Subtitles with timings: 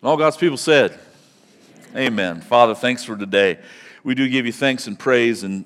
[0.00, 0.98] And all God's people said,
[1.96, 2.40] Amen.
[2.40, 3.58] Father, thanks for today.
[4.04, 5.64] We do give you thanks and praise and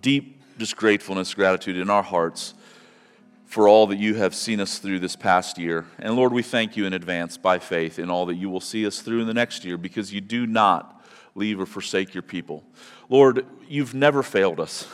[0.00, 2.54] deep just gratefulness, gratitude in our hearts
[3.46, 5.86] for all that you have seen us through this past year.
[5.98, 8.86] And Lord, we thank you in advance by faith in all that you will see
[8.86, 11.02] us through in the next year because you do not
[11.34, 12.62] leave or forsake your people.
[13.08, 14.86] Lord, you've never failed us.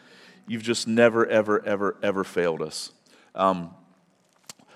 [0.46, 2.92] you've just never, ever, ever, ever failed us.
[3.34, 3.74] Um,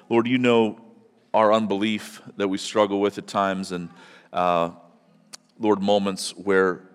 [0.08, 0.80] Lord, you know
[1.34, 3.90] our unbelief that we struggle with at times, and
[4.32, 4.70] uh,
[5.58, 6.88] Lord, moments where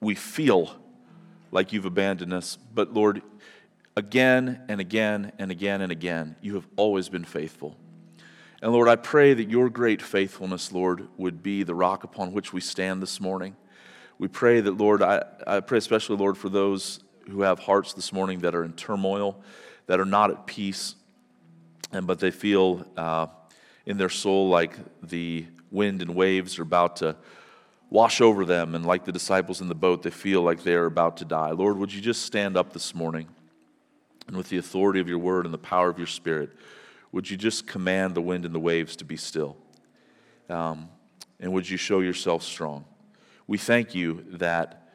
[0.00, 0.74] we feel
[1.50, 2.56] like you've abandoned us.
[2.72, 3.20] But Lord,
[3.96, 7.76] again and again and again and again, you have always been faithful.
[8.62, 12.52] And Lord, I pray that your great faithfulness, Lord, would be the rock upon which
[12.52, 13.56] we stand this morning.
[14.18, 18.12] We pray that, Lord, I, I pray especially, Lord, for those who have hearts this
[18.12, 19.42] morning that are in turmoil,
[19.86, 20.94] that are not at peace,
[21.92, 23.26] and but they feel uh,
[23.86, 27.16] in their soul like the wind and waves are about to
[27.90, 31.16] wash over them, and like the disciples in the boat, they feel like they're about
[31.16, 31.50] to die.
[31.50, 33.26] Lord, would you just stand up this morning
[34.28, 36.50] and with the authority of your word and the power of your spirit,
[37.10, 39.56] would you just command the wind and the waves to be still?
[40.48, 40.88] Um,
[41.40, 42.84] and would you show yourself strong?
[43.48, 44.88] We thank you that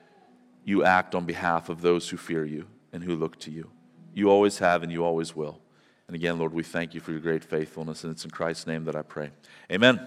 [0.64, 3.70] you act on behalf of those who fear you and who look to you.
[4.14, 5.60] You always have and you always will.
[6.08, 8.86] And again, Lord, we thank you for your great faithfulness, and it's in Christ's name
[8.86, 9.32] that I pray.
[9.72, 10.00] Amen.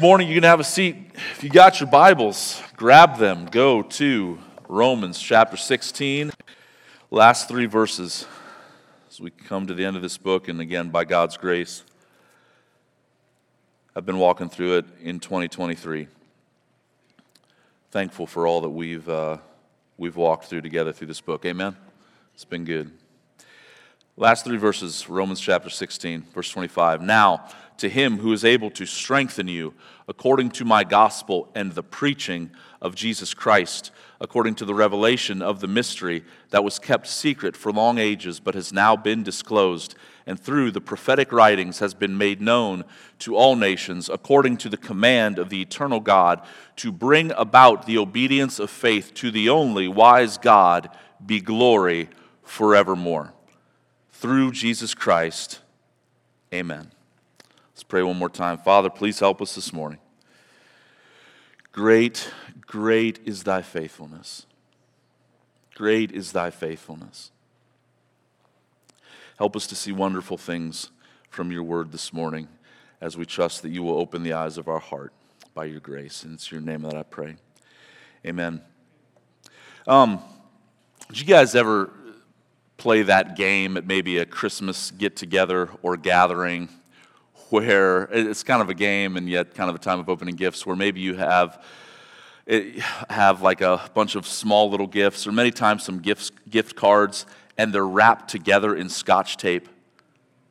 [0.00, 0.26] Morning.
[0.26, 0.96] You can have a seat.
[1.32, 3.46] If you got your Bibles, grab them.
[3.46, 6.32] Go to Romans chapter 16,
[7.10, 8.26] last three verses
[9.10, 10.48] as we come to the end of this book.
[10.48, 11.84] And again, by God's grace,
[13.94, 16.08] I've been walking through it in 2023.
[17.90, 19.36] Thankful for all that we've, uh,
[19.98, 21.44] we've walked through together through this book.
[21.44, 21.76] Amen.
[22.34, 22.90] It's been good.
[24.16, 27.02] Last three verses, Romans chapter 16, verse 25.
[27.02, 27.48] Now,
[27.78, 29.74] to him who is able to strengthen you
[30.06, 33.90] according to my gospel and the preaching of Jesus Christ,
[34.20, 38.54] according to the revelation of the mystery that was kept secret for long ages, but
[38.54, 39.96] has now been disclosed,
[40.28, 42.84] and through the prophetic writings has been made known
[43.18, 46.40] to all nations, according to the command of the eternal God,
[46.76, 50.88] to bring about the obedience of faith to the only wise God,
[51.26, 52.08] be glory
[52.44, 53.33] forevermore
[54.24, 55.60] through Jesus Christ.
[56.50, 56.90] Amen.
[57.74, 58.56] Let's pray one more time.
[58.56, 59.98] Father, please help us this morning.
[61.72, 62.30] Great,
[62.62, 64.46] great is thy faithfulness.
[65.74, 67.32] Great is thy faithfulness.
[69.36, 70.90] Help us to see wonderful things
[71.28, 72.48] from your word this morning
[73.02, 75.12] as we trust that you will open the eyes of our heart
[75.52, 76.22] by your grace.
[76.22, 77.36] And it's your name that I pray.
[78.24, 78.62] Amen.
[79.86, 80.18] Um,
[81.08, 81.92] did you guys ever
[82.84, 86.68] play that game at maybe a Christmas get together or gathering
[87.48, 90.66] where it's kind of a game and yet kind of a time of opening gifts
[90.66, 91.64] where maybe you have
[92.46, 92.78] eh,
[93.08, 97.24] have like a bunch of small little gifts or many times some gifts gift cards
[97.56, 99.66] and they're wrapped together in scotch tape.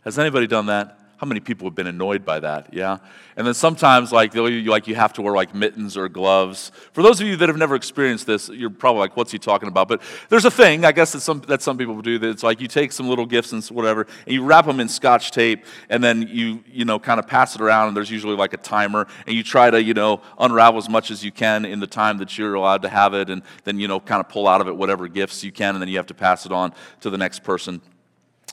[0.04, 2.74] Has anybody done that how many people have been annoyed by that?
[2.74, 2.98] Yeah.
[3.38, 6.74] And then sometimes, like, like you have to wear like mittens or gloves.
[6.92, 9.70] For those of you that have never experienced this, you're probably like, "What's he talking
[9.70, 12.20] about?" But there's a thing, I guess, that some that some people do.
[12.20, 14.90] That it's like you take some little gifts and whatever, and you wrap them in
[14.90, 17.88] Scotch tape, and then you you know kind of pass it around.
[17.88, 21.10] And there's usually like a timer, and you try to you know unravel as much
[21.10, 23.88] as you can in the time that you're allowed to have it, and then you
[23.88, 26.08] know kind of pull out of it whatever gifts you can, and then you have
[26.08, 27.82] to pass it on to the next person.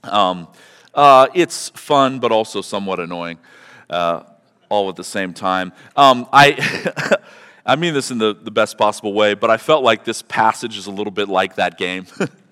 [0.05, 0.47] Um,
[0.95, 3.39] uh, it's fun, but also somewhat annoying,
[3.89, 4.23] uh,
[4.69, 5.73] all at the same time.
[5.97, 7.17] Um, I,
[7.67, 10.77] I mean this in the, the best possible way, but I felt like this passage
[10.77, 12.07] is a little bit like that game.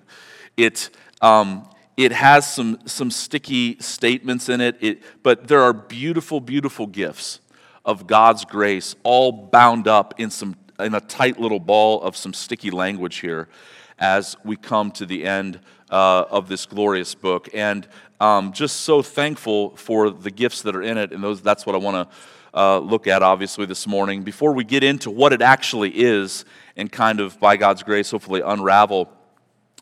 [0.57, 0.89] it,
[1.21, 1.67] um,
[1.97, 7.41] it has some, some sticky statements in it, it, but there are beautiful, beautiful gifts
[7.83, 12.33] of God's grace, all bound up in, some, in a tight little ball of some
[12.33, 13.49] sticky language here
[13.97, 17.49] as we come to the end uh, of this glorious book.
[17.53, 17.87] And
[18.19, 21.75] um, just so thankful for the gifts that are in it, and those, that's what
[21.75, 22.15] I want to
[22.59, 24.23] uh, look at, obviously, this morning.
[24.23, 26.45] Before we get into what it actually is,
[26.75, 29.09] and kind of, by God's grace, hopefully unravel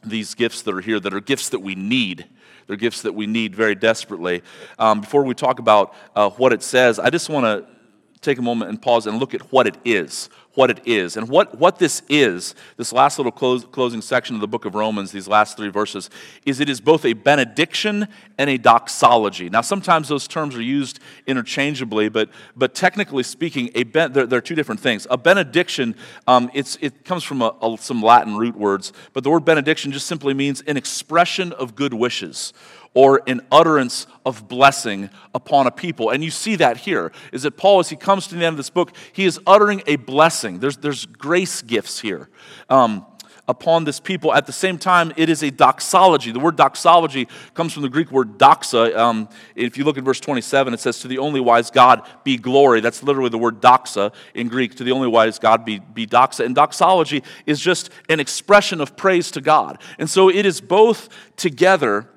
[0.04, 2.26] these gifts that are here, that are gifts that we need.
[2.68, 4.44] They're gifts that we need very desperately.
[4.78, 7.77] Um, before we talk about uh, what it says, I just want to
[8.22, 11.18] take a moment and pause and look at what it is what it is.
[11.18, 14.74] And what, what this is, this last little close, closing section of the book of
[14.74, 16.10] Romans, these last three verses,
[16.48, 18.08] is it is both a benediction
[18.40, 19.52] and a doxology.
[19.52, 24.42] Now, sometimes those terms are used interchangeably, but, but technically speaking, a ben, they're, they're
[24.42, 25.06] two different things.
[25.12, 29.30] A benediction, um, it's, it comes from a, a, some Latin root words, but the
[29.30, 32.52] word benediction just simply means an expression of good wishes
[32.98, 36.10] or an utterance of blessing upon a people.
[36.10, 38.58] And you see that here, is that Paul, as he comes to the end of
[38.58, 40.58] this book, he is uttering a blessing.
[40.58, 42.28] There's, there's grace gifts here.
[42.72, 43.06] Um,
[43.48, 44.34] upon this people.
[44.34, 46.32] At the same time, it is a doxology.
[46.32, 48.98] The word doxology comes from the Greek word doxa.
[48.98, 52.36] Um, if you look at verse 27, it says, To the only wise God be
[52.36, 52.82] glory.
[52.82, 54.74] That's literally the word doxa in Greek.
[54.74, 56.46] To the only wise God be, be doxa.
[56.46, 59.80] And doxology is just an expression of praise to God.
[60.00, 62.10] And so it is both together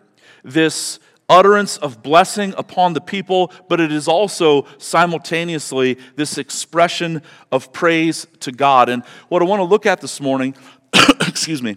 [0.45, 0.99] this
[1.31, 7.23] utterance of blessing upon the people, but it is also simultaneously this expression
[7.53, 8.89] of praise to God.
[8.89, 10.57] And what I want to look at this morning,
[11.21, 11.77] excuse me,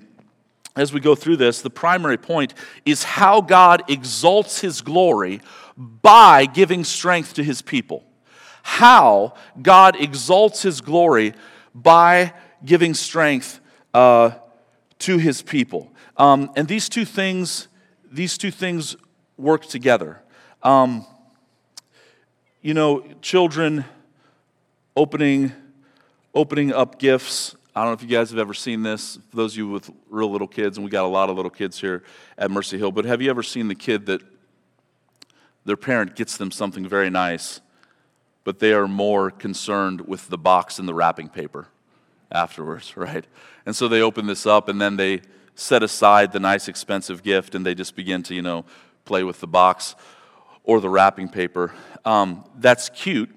[0.75, 5.39] as we go through this, the primary point is how God exalts his glory
[5.77, 8.03] by giving strength to his people.
[8.63, 11.33] How God exalts his glory
[11.75, 12.33] by
[12.65, 13.59] giving strength
[13.93, 14.31] uh,
[14.99, 15.91] to his people.
[16.17, 17.67] Um, and these two things
[18.13, 18.95] these two things
[19.37, 20.21] work together.
[20.61, 21.05] Um,
[22.61, 23.83] you know, children
[24.95, 25.51] opening,
[26.35, 27.55] opening up gifts.
[27.75, 29.89] I don't know if you guys have ever seen this, for those of you with
[30.09, 32.03] real little kids, and we got a lot of little kids here
[32.37, 34.21] at Mercy Hill, but have you ever seen the kid that
[35.65, 37.61] their parent gets them something very nice,
[38.43, 41.67] but they are more concerned with the box and the wrapping paper
[42.31, 43.25] afterwards, right?
[43.65, 45.21] And so they open this up and then they
[45.55, 48.65] set aside the nice expensive gift and they just begin to, you know,
[49.05, 49.95] play with the box
[50.63, 51.73] or the wrapping paper.
[52.05, 53.29] Um, that's cute,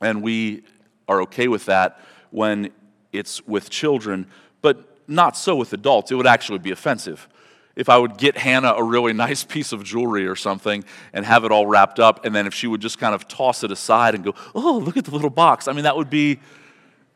[0.00, 0.62] and we
[1.08, 2.00] are okay with that
[2.30, 2.70] when
[3.12, 4.26] it's with children,
[4.62, 6.10] but not so with adults.
[6.10, 7.28] It would actually be offensive.
[7.76, 11.44] If I would get Hannah a really nice piece of jewelry or something and have
[11.44, 14.14] it all wrapped up, and then if she would just kind of toss it aside
[14.14, 16.40] and go, "Oh, look at the little box," I mean, that would be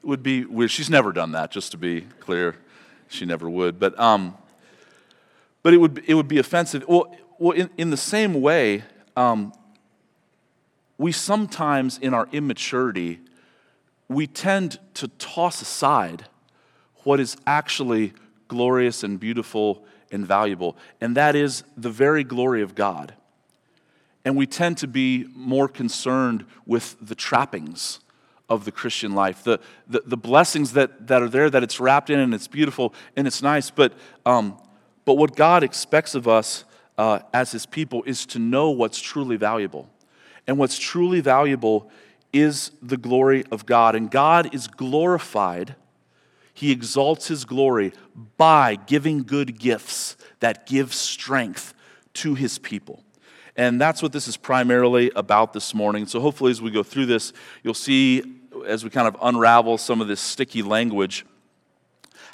[0.02, 0.70] would be weird.
[0.70, 2.56] She's never done that, just to be clear
[3.08, 3.78] she never would.
[3.78, 4.36] But, um,
[5.62, 6.84] but it, would, it would be offensive.
[6.88, 8.84] Well, well in, in the same way,
[9.16, 9.52] um,
[10.98, 13.20] we sometimes, in our immaturity,
[14.08, 16.26] we tend to toss aside
[17.04, 18.12] what is actually
[18.48, 23.14] glorious and beautiful and valuable, and that is the very glory of God.
[24.24, 28.00] And we tend to be more concerned with the trappings
[28.48, 29.58] of the Christian life, the,
[29.88, 33.26] the, the, blessings that, that are there, that it's wrapped in and it's beautiful and
[33.26, 33.70] it's nice.
[33.70, 33.94] But,
[34.26, 34.60] um,
[35.04, 36.64] but what God expects of us
[36.98, 39.88] uh, as His people is to know what's truly valuable.
[40.46, 41.90] And what's truly valuable
[42.32, 43.94] is the glory of God.
[43.94, 45.76] And God is glorified,
[46.52, 47.92] He exalts His glory
[48.36, 51.72] by giving good gifts that give strength
[52.14, 53.03] to His people.
[53.56, 56.06] And that's what this is primarily about this morning.
[56.06, 58.22] So, hopefully, as we go through this, you'll see
[58.66, 61.24] as we kind of unravel some of this sticky language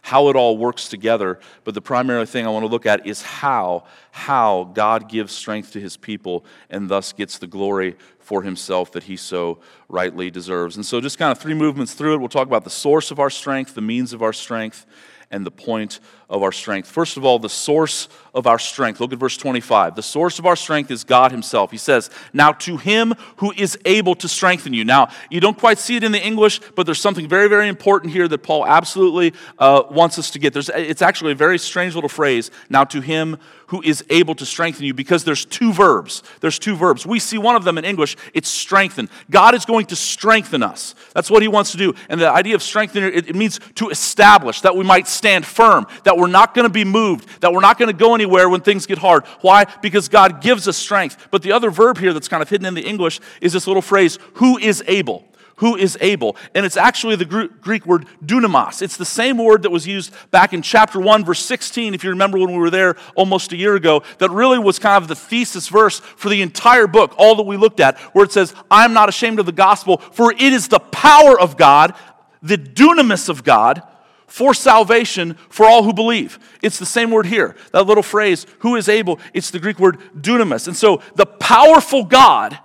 [0.02, 1.38] how it all works together.
[1.64, 5.72] But the primary thing i want to look at is how how god gives strength
[5.72, 9.58] to his people and thus gets the glory for himself that he so
[9.88, 10.76] rightly deserves.
[10.76, 12.18] And so just kind of three movements through it.
[12.18, 14.86] We'll talk about the source of our strength the means of our strength
[15.30, 16.00] and the point
[16.30, 16.88] of our strength.
[16.88, 19.00] First of all, the source of our strength.
[19.00, 19.96] Look at verse 25.
[19.96, 21.72] The source of our strength is God Himself.
[21.72, 24.84] He says, Now to Him who is able to strengthen you.
[24.84, 28.12] Now, you don't quite see it in the English, but there's something very, very important
[28.12, 30.52] here that Paul absolutely uh, wants us to get.
[30.52, 32.52] There's, it's actually a very strange little phrase.
[32.68, 33.36] Now to Him
[33.70, 36.24] who is able to strengthen you, because there's two verbs.
[36.40, 37.06] There's two verbs.
[37.06, 39.08] We see one of them in English, it's strengthen.
[39.30, 40.96] God is going to strengthen us.
[41.14, 41.94] That's what He wants to do.
[42.08, 45.86] And the idea of strengthening, it, it means to establish, that we might stand firm,
[46.02, 48.60] that we're not going to be moved, that we're not going to go anywhere when
[48.60, 49.24] things get hard.
[49.40, 49.64] Why?
[49.82, 51.28] Because God gives us strength.
[51.30, 53.82] But the other verb here that's kind of hidden in the English is this little
[53.82, 55.24] phrase, who is able
[55.60, 56.36] who is able.
[56.54, 58.80] And it's actually the Greek word dunamis.
[58.80, 62.10] It's the same word that was used back in chapter 1, verse 16, if you
[62.10, 65.14] remember when we were there almost a year ago, that really was kind of the
[65.14, 68.94] thesis verse for the entire book, all that we looked at, where it says, I'm
[68.94, 71.94] not ashamed of the gospel, for it is the power of God,
[72.42, 73.82] the dunamis of God,
[74.30, 76.38] for salvation for all who believe.
[76.62, 77.56] It's the same word here.
[77.72, 80.68] That little phrase, who is able, it's the Greek word dunamis.
[80.68, 82.56] And so the powerful God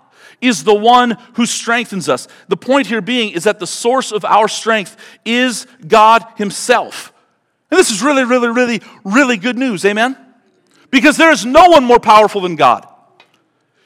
[0.41, 2.27] is the one who strengthens us.
[2.49, 4.95] The point here being is that the source of our strength
[5.25, 7.11] is God Himself.
[7.71, 9.83] And this is really, really, really, really good news.
[9.85, 10.15] Amen?
[10.91, 12.87] Because there is no one more powerful than God.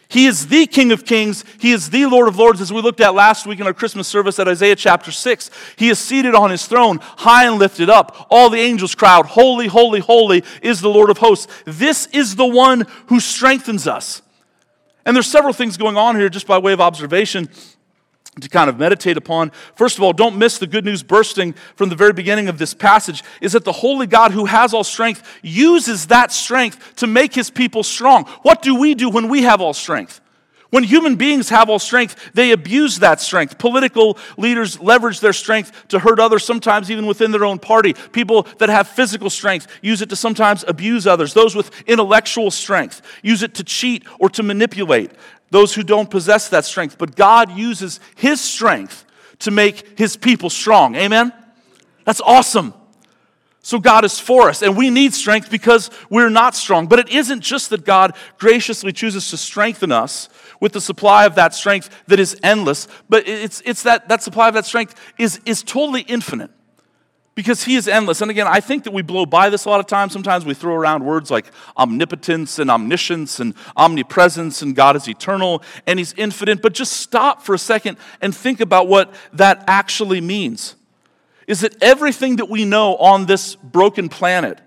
[0.10, 1.46] He is the King of Kings.
[1.60, 4.08] He is the Lord of Lords, as we looked at last week in our Christmas
[4.08, 5.52] service at Isaiah chapter 6.
[5.76, 8.26] He is seated on his throne, high and lifted up.
[8.32, 11.48] All the angels crowd, Holy, holy, holy is the Lord of hosts.
[11.66, 14.24] This is the one who strengthens us.
[15.06, 17.48] And there's several things going on here just by way of observation
[18.42, 19.52] to kind of meditate upon.
[19.76, 22.74] First of all, don't miss the good news bursting from the very beginning of this
[22.74, 27.34] passage is that the holy God who has all strength uses that strength to make
[27.34, 28.26] his people strong.
[28.44, 30.22] What do we do when we have all strength?
[30.72, 33.58] When human beings have all strength, they abuse that strength.
[33.58, 37.94] Political leaders leverage their strength to hurt others, sometimes even within their own party.
[38.12, 41.34] People that have physical strength use it to sometimes abuse others.
[41.34, 45.12] Those with intellectual strength use it to cheat or to manipulate
[45.50, 47.00] those who don't possess that strength.
[47.00, 49.06] But God uses His strength
[49.40, 50.96] to make His people strong.
[50.96, 51.34] Amen?
[52.06, 52.76] That's awesome.
[53.62, 56.88] So God is for us, and we need strength because we're not strong.
[56.88, 61.36] But it isn't just that God graciously chooses to strengthen us with the supply of
[61.36, 65.40] that strength that is endless, but it's, it's that, that supply of that strength is,
[65.46, 66.52] is totally infinite
[67.40, 68.20] because he is endless.
[68.20, 70.12] And again, I think that we blow by this a lot of times.
[70.12, 71.46] Sometimes we throw around words like
[71.78, 76.62] omnipotence and omniscience and omnipresence, and God is eternal and he's infinite.
[76.62, 80.76] But just stop for a second and think about what that actually means.
[81.48, 84.60] Is that everything that we know on this broken planet,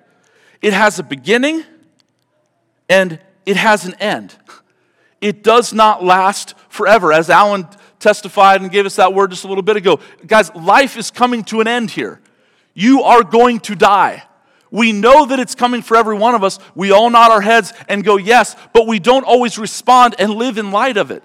[0.62, 1.64] it has a beginning
[2.88, 4.34] and it has an end.
[5.22, 7.12] It does not last forever.
[7.12, 7.66] As Alan
[8.00, 11.44] testified and gave us that word just a little bit ago, guys, life is coming
[11.44, 12.20] to an end here.
[12.74, 14.24] You are going to die.
[14.72, 16.58] We know that it's coming for every one of us.
[16.74, 20.58] We all nod our heads and go, yes, but we don't always respond and live
[20.58, 21.22] in light of it.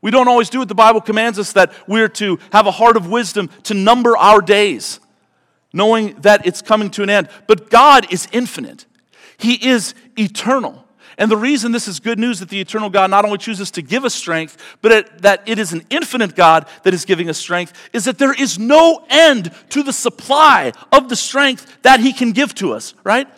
[0.00, 2.96] We don't always do what the Bible commands us that we're to have a heart
[2.96, 5.00] of wisdom to number our days,
[5.72, 7.28] knowing that it's coming to an end.
[7.46, 8.86] But God is infinite,
[9.36, 10.83] He is eternal.
[11.18, 13.82] And the reason this is good news that the eternal God not only chooses to
[13.82, 17.38] give us strength, but it, that it is an infinite God that is giving us
[17.38, 22.12] strength, is that there is no end to the supply of the strength that He
[22.12, 23.28] can give to us, right?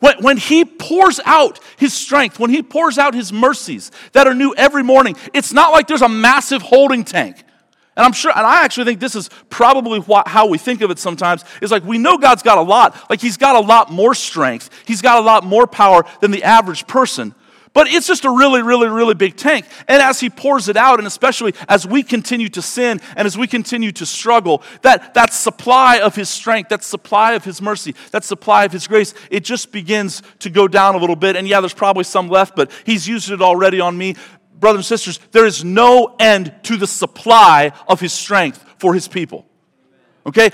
[0.00, 4.34] When, when He pours out His strength, when He pours out His mercies that are
[4.34, 7.42] new every morning, it's not like there's a massive holding tank.
[7.96, 10.90] And I'm sure, and I actually think this is probably what, how we think of
[10.90, 13.08] it sometimes, is like we know God's got a lot.
[13.08, 16.44] Like He's got a lot more strength, He's got a lot more power than the
[16.44, 17.34] average person.
[17.72, 19.66] But it's just a really, really, really big tank.
[19.86, 23.36] And as He pours it out, and especially as we continue to sin and as
[23.36, 27.94] we continue to struggle, that, that supply of His strength, that supply of His mercy,
[28.12, 31.36] that supply of His grace, it just begins to go down a little bit.
[31.36, 34.16] And yeah, there's probably some left, but He's used it already on me
[34.58, 39.08] brothers and sisters, there is no end to the supply of his strength for his
[39.08, 39.46] people.
[40.26, 40.50] Okay?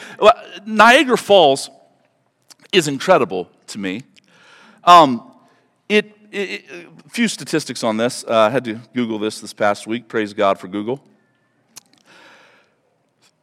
[0.66, 1.70] Niagara Falls
[2.72, 4.02] is incredible to me.
[4.84, 5.32] Um,
[5.88, 6.64] it, it,
[7.04, 8.24] a few statistics on this.
[8.24, 10.08] Uh, I had to Google this this past week.
[10.08, 11.04] Praise God for Google.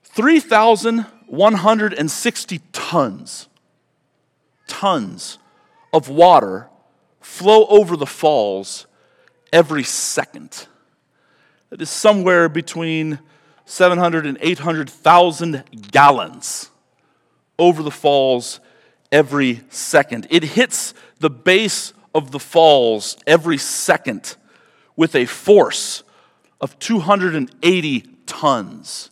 [0.03, 3.47] 3,160 tons,
[4.67, 5.37] tons
[5.93, 6.67] of water
[7.21, 8.87] flow over the falls
[9.51, 10.67] every second.
[11.69, 13.19] That is somewhere between
[13.65, 16.71] 700 and 800,000 gallons
[17.59, 18.59] over the falls
[19.11, 20.27] every second.
[20.29, 24.35] It hits the base of the falls every second
[24.95, 26.03] with a force
[26.59, 29.09] of 280 tons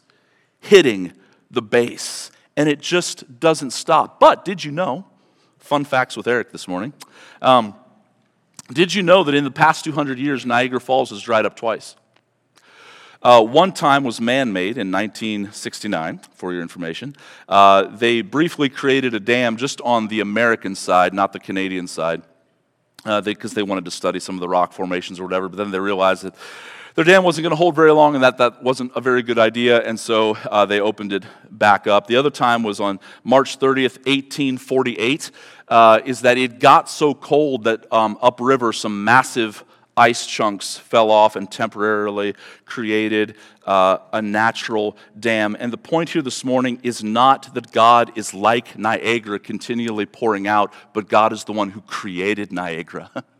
[0.59, 1.13] hitting
[1.51, 2.31] the base.
[2.55, 4.19] And it just doesn't stop.
[4.19, 5.05] But did you know?
[5.59, 6.93] Fun facts with Erik this morning.
[7.41, 7.75] Um,
[8.67, 11.95] did you know that in the past 200 years, Niagara Falls has dried up twice?
[13.21, 17.15] Uh, one time was man made in 1969, for your information.
[17.49, 22.21] Uh, they briefly created a dam just on the American side, not the Canadian side,
[23.03, 25.57] because uh, they, they wanted to study some of the rock formations or whatever, but
[25.57, 26.35] then they realized that
[26.97, 29.37] their dam wasn't going to hold very long and that that wasn't a very good
[29.37, 32.07] idea, and so uh, they opened it back up.
[32.07, 35.29] The other time was on March 30th, 1848
[35.67, 39.63] uh, is that it got so cold that um, upriver some massive
[39.95, 42.33] ice chunks fell off and temporarily
[42.65, 43.35] created
[43.67, 45.55] uh, a natural dam.
[45.59, 50.47] And the point here this morning is not that God is like Niagara continually pouring
[50.47, 53.11] out, but God is the one who created Niagara.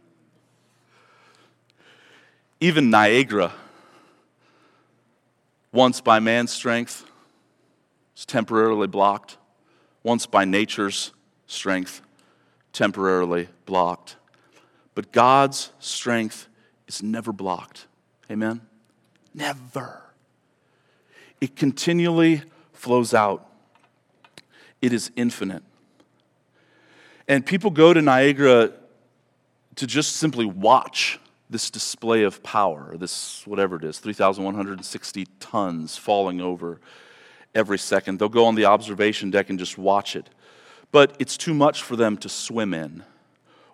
[2.59, 3.53] Even Niagara,
[5.71, 7.05] once by man's strength,
[8.15, 9.37] is temporarily blocked,
[10.03, 11.11] once by nature's
[11.45, 12.01] strength,
[12.73, 14.15] temporarily blocked.
[14.95, 16.47] But God's strength
[16.87, 17.85] is never blocked.
[18.31, 18.61] Amen?
[19.35, 20.01] Never.
[21.39, 22.41] It continually
[22.73, 23.47] flows out,
[24.81, 25.63] it is infinite.
[27.27, 28.71] And people go to Niagara
[29.75, 36.41] to just simply watch this display of power, this whatever it is, 3,160 tons falling
[36.41, 36.79] over
[37.55, 38.19] every second.
[38.19, 40.29] They'll go on the observation deck and just watch it.
[40.91, 43.03] But it's too much for them to swim in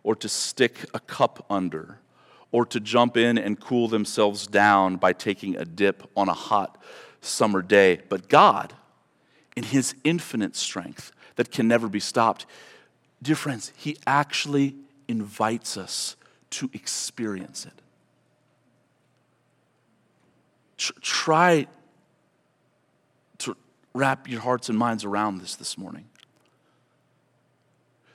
[0.03, 1.99] or to stick a cup under
[2.51, 6.81] or to jump in and cool themselves down by taking a dip on a hot
[7.21, 7.99] summer day.
[8.09, 8.73] But God,
[9.55, 12.45] in His infinite strength that can never be stopped,
[13.21, 14.75] dear friends, He actually
[15.07, 16.15] invites us
[16.53, 17.74] to experience it.
[21.01, 21.65] try
[23.38, 23.55] to
[23.93, 26.05] wrap your hearts and minds around this this morning.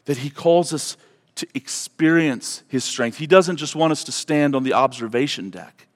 [0.05, 0.97] That He calls us
[1.37, 3.19] to experience His strength.
[3.19, 5.87] He doesn't just want us to stand on the observation deck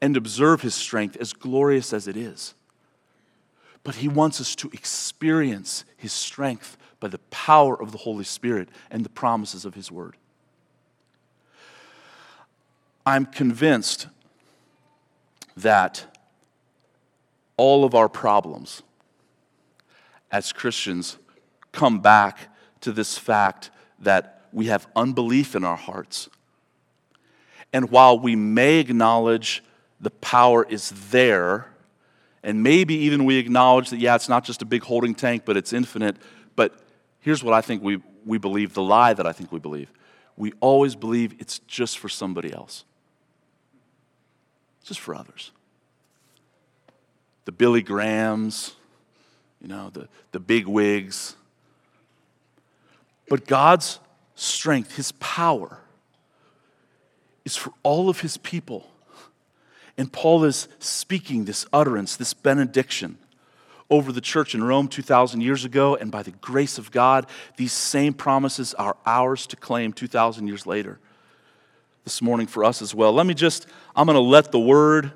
[0.00, 2.54] and observe His strength, as glorious as it is,
[3.84, 8.68] but He wants us to experience His strength by the power of the Holy Spirit
[8.90, 10.16] and the promises of His Word.
[13.06, 14.06] I'm convinced
[15.56, 16.06] that
[17.56, 18.82] all of our problems
[20.30, 21.18] as Christians
[21.70, 22.48] come back
[22.80, 23.70] to this fact
[24.00, 26.28] that we have unbelief in our hearts.
[27.72, 29.62] And while we may acknowledge
[30.00, 31.66] the power is there,
[32.42, 35.56] and maybe even we acknowledge that, yeah, it's not just a big holding tank, but
[35.56, 36.16] it's infinite.
[36.56, 36.78] But
[37.20, 39.92] here's what I think we, we believe the lie that I think we believe.
[40.36, 42.84] We always believe it's just for somebody else
[44.84, 45.50] just for others.
[47.46, 48.74] The Billy Grahams,
[49.60, 51.36] you know, the, the big wigs.
[53.28, 53.98] But God's
[54.34, 55.78] strength, His power,
[57.44, 58.86] is for all of His people.
[59.96, 63.18] And Paul is speaking this utterance, this benediction
[63.90, 65.94] over the church in Rome 2,000 years ago.
[65.96, 67.26] And by the grace of God,
[67.56, 70.98] these same promises are ours to claim 2,000 years later
[72.04, 73.12] this morning for us as well.
[73.12, 75.12] Let me just, I'm going to let the word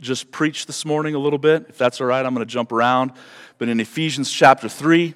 [0.00, 1.66] just preach this morning a little bit.
[1.68, 3.12] If that's all right, I'm going to jump around.
[3.58, 5.14] But in Ephesians chapter 3,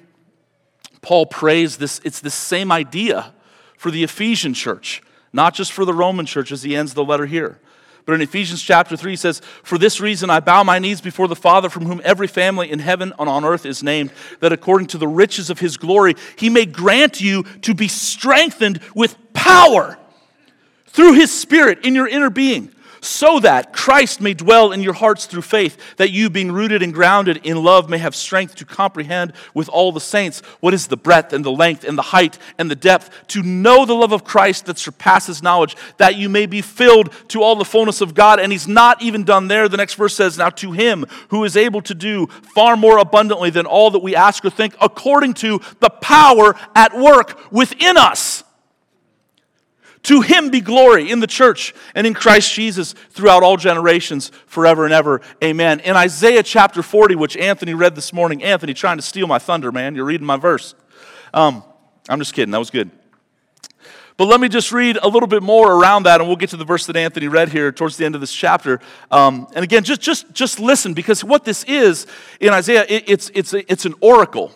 [1.01, 3.33] Paul prays this, it's the same idea
[3.77, 5.01] for the Ephesian church,
[5.31, 7.59] not just for the Roman church as he ends the letter here.
[8.05, 11.29] But in Ephesians chapter 3, he says, For this reason I bow my knees before
[11.29, 14.87] the Father, from whom every family in heaven and on earth is named, that according
[14.87, 19.97] to the riches of his glory, he may grant you to be strengthened with power
[20.89, 25.25] through his spirit in your inner being, so that Christ may dwell in your hearts
[25.25, 29.33] through faith, that you, being rooted and grounded in love, may have strength to comprehend
[29.53, 32.69] with all the saints what is the breadth and the length and the height and
[32.69, 36.61] the depth, to know the love of Christ that surpasses knowledge, that you may be
[36.61, 38.39] filled to all the fullness of God.
[38.39, 39.69] And he's not even done there.
[39.69, 43.49] The next verse says, Now to him who is able to do far more abundantly
[43.49, 48.43] than all that we ask or think, according to the power at work within us.
[50.03, 54.85] To him be glory in the church and in Christ Jesus throughout all generations, forever
[54.85, 55.21] and ever.
[55.43, 55.81] Amen.
[55.81, 59.71] In Isaiah chapter 40, which Anthony read this morning, Anthony trying to steal my thunder,
[59.71, 59.95] man.
[59.95, 60.73] You're reading my verse.
[61.33, 61.63] Um,
[62.07, 62.51] I'm just kidding.
[62.51, 62.91] That was good.
[64.19, 66.57] But let me just read a little bit more around that, and we'll get to
[66.57, 68.81] the verse that Anthony read here towards the end of this chapter.
[69.11, 72.05] Um, and again, just, just, just listen, because what this is
[72.41, 74.51] in Isaiah, it, it's, it's, it's an oracle.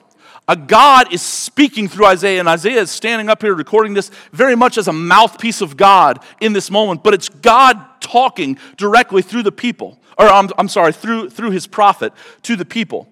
[0.48, 4.56] A God is speaking through Isaiah, and Isaiah is standing up here recording this very
[4.56, 9.44] much as a mouthpiece of God in this moment, but it's God talking directly through
[9.44, 12.12] the people, or I'm, I'm sorry, through, through his prophet
[12.44, 13.08] to the people.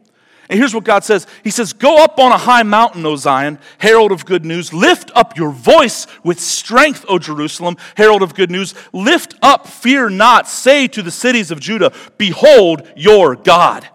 [0.50, 3.58] And here's what God says He says, Go up on a high mountain, O Zion,
[3.78, 4.74] herald of good news.
[4.74, 8.76] Lift up your voice with strength, O Jerusalem, herald of good news.
[8.92, 10.50] Lift up, fear not.
[10.50, 13.88] Say to the cities of Judah, Behold your God.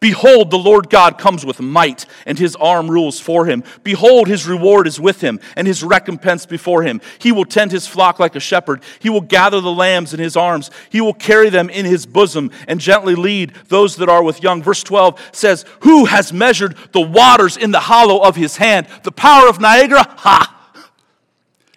[0.00, 3.62] Behold, the Lord God comes with might, and his arm rules for him.
[3.84, 7.02] Behold, his reward is with him, and his recompense before him.
[7.18, 8.82] He will tend his flock like a shepherd.
[8.98, 10.70] He will gather the lambs in his arms.
[10.88, 14.62] He will carry them in his bosom, and gently lead those that are with young.
[14.62, 18.86] Verse 12 says, Who has measured the waters in the hollow of his hand?
[19.02, 20.06] The power of Niagara?
[20.20, 20.56] Ha!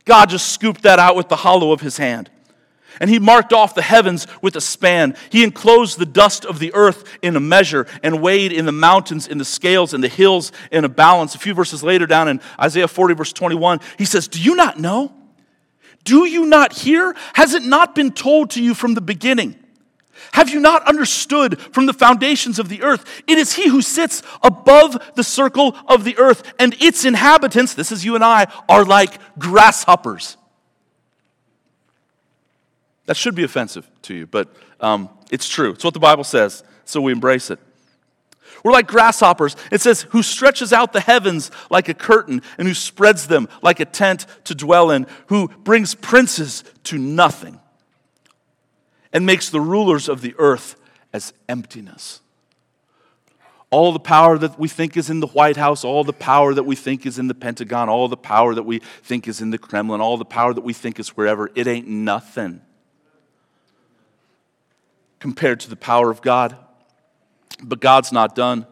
[0.05, 2.29] God just scooped that out with the hollow of his hand.
[2.99, 5.15] And he marked off the heavens with a span.
[5.29, 9.27] He enclosed the dust of the earth in a measure and weighed in the mountains
[9.27, 11.35] in the scales and the hills in a balance.
[11.35, 14.79] A few verses later, down in Isaiah 40, verse 21, he says, Do you not
[14.79, 15.13] know?
[16.03, 17.15] Do you not hear?
[17.33, 19.55] Has it not been told to you from the beginning?
[20.33, 23.05] Have you not understood from the foundations of the earth?
[23.27, 27.91] It is he who sits above the circle of the earth, and its inhabitants, this
[27.91, 30.37] is you and I, are like grasshoppers.
[33.05, 34.47] That should be offensive to you, but
[34.79, 35.71] um, it's true.
[35.71, 37.59] It's what the Bible says, so we embrace it.
[38.63, 39.57] We're like grasshoppers.
[39.71, 43.81] It says, who stretches out the heavens like a curtain and who spreads them like
[43.81, 47.59] a tent to dwell in, who brings princes to nothing.
[49.13, 50.75] and makes the rulers of the earth
[51.13, 52.19] as emptiness.
[53.69, 56.63] All the power that we think is in the White House, all the power that
[56.63, 59.57] we think is in the Pentagon, all the power that we think is in the
[59.57, 62.61] Kremlin, all the power that we think is wherever, it ain't nothing
[65.23, 66.53] compared to the power of God.
[67.63, 68.67] But God's not done.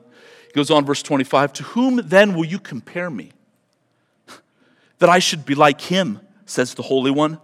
[0.48, 3.32] He goes on, verse 25 To whom then will you compare me?
[5.00, 7.40] That I should be like him, says the Holy One.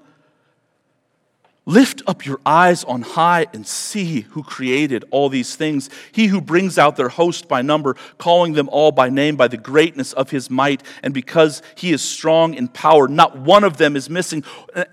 [1.68, 5.90] Lift up your eyes on high and see who created all these things.
[6.14, 9.58] He who brings out their host by number, calling them all by name by the
[9.58, 13.98] greatness of his might, and because he is strong in power, not one of them
[13.98, 14.46] is missing.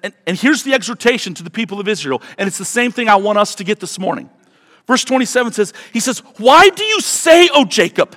[0.02, 3.08] And, and, here's the exhortation to the people of Israel, and it's the same thing
[3.08, 4.28] I want us to get this morning.
[4.88, 8.16] Verse 27 says, He says, Why do you say, O Jacob?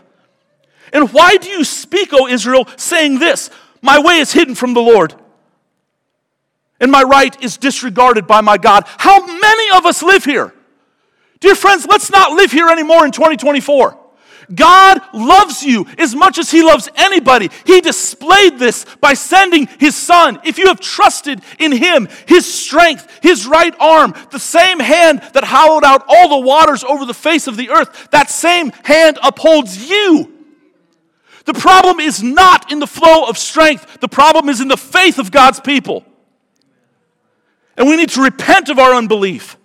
[0.91, 3.51] And why do you speak, O Israel, saying this?
[3.83, 5.13] My way is hidden from the Lord
[6.79, 8.83] and my right is disregarded by my God.
[8.97, 10.53] How many of us live here?
[11.39, 13.97] Dear friends, let's not live here anymore in 2024.
[14.53, 17.49] God loves you as much as He loves anybody.
[17.65, 20.39] He displayed this by sending His Son.
[20.45, 25.43] If you have trusted in Him, His strength, His right arm, the same hand that
[25.43, 29.89] hollowed out all the waters over the face of the earth, that same hand upholds
[29.89, 30.33] you.
[31.45, 35.19] The problem is not in the flow of strength, the problem is in the faith
[35.19, 36.05] of God's people.
[37.77, 39.57] And we need to repent of our unbelief.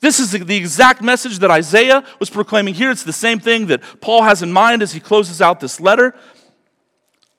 [0.00, 2.90] This is the exact message that Isaiah was proclaiming here.
[2.90, 6.14] It's the same thing that Paul has in mind as he closes out this letter.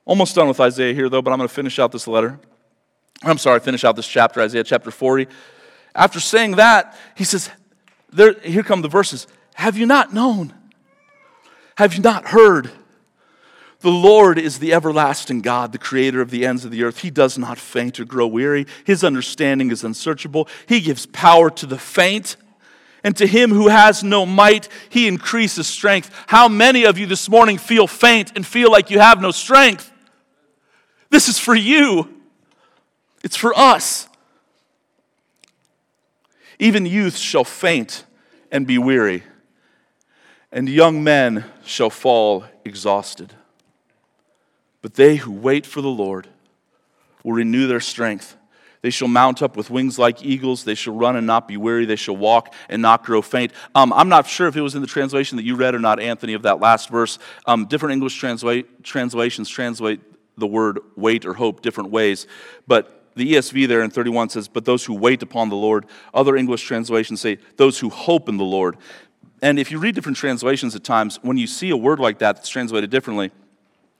[0.03, 2.39] Almost done with Isaiah here, though, but I'm going to finish out this letter.
[3.23, 5.27] I'm sorry, finish out this chapter, Isaiah chapter 40.
[5.95, 7.49] After saying that, he says,
[8.11, 9.27] there, Here come the verses.
[9.55, 10.53] Have you not known?
[11.77, 12.71] Have you not heard?
[13.81, 16.99] The Lord is the everlasting God, the creator of the ends of the earth.
[16.99, 18.67] He does not faint or grow weary.
[18.83, 20.49] His understanding is unsearchable.
[20.67, 22.35] He gives power to the faint,
[23.05, 26.13] and to him who has no might, he increases strength.
[26.27, 29.89] How many of you this morning feel faint and feel like you have no strength?
[31.09, 32.09] This is for you,
[33.23, 34.07] it's for us.
[36.59, 38.03] Even youth shall faint
[38.51, 39.23] and be weary,
[40.51, 43.33] and young men shall fall exhausted.
[44.81, 46.27] But they who wait for the Lord
[47.23, 48.37] will renew their strength.
[48.81, 50.63] They shall mount up with wings like eagles.
[50.63, 51.85] They shall run and not be weary.
[51.85, 53.51] They shall walk and not grow faint.
[53.75, 55.99] Um, I'm not sure if it was in the translation that you read or not,
[55.99, 57.19] Anthony, of that last verse.
[57.45, 59.99] Um, different English translations translate
[60.37, 62.25] the word wait or hope different ways.
[62.67, 65.85] But the ESV there in 31 says, But those who wait upon the Lord.
[66.13, 68.77] Other English translations say, Those who hope in the Lord.
[69.41, 72.37] And if you read different translations at times, when you see a word like that
[72.37, 73.31] that's translated differently,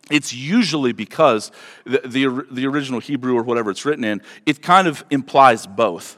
[0.10, 1.52] it's usually because
[1.86, 6.18] the, the, the, original Hebrew or whatever it's written in, it kind of implies both.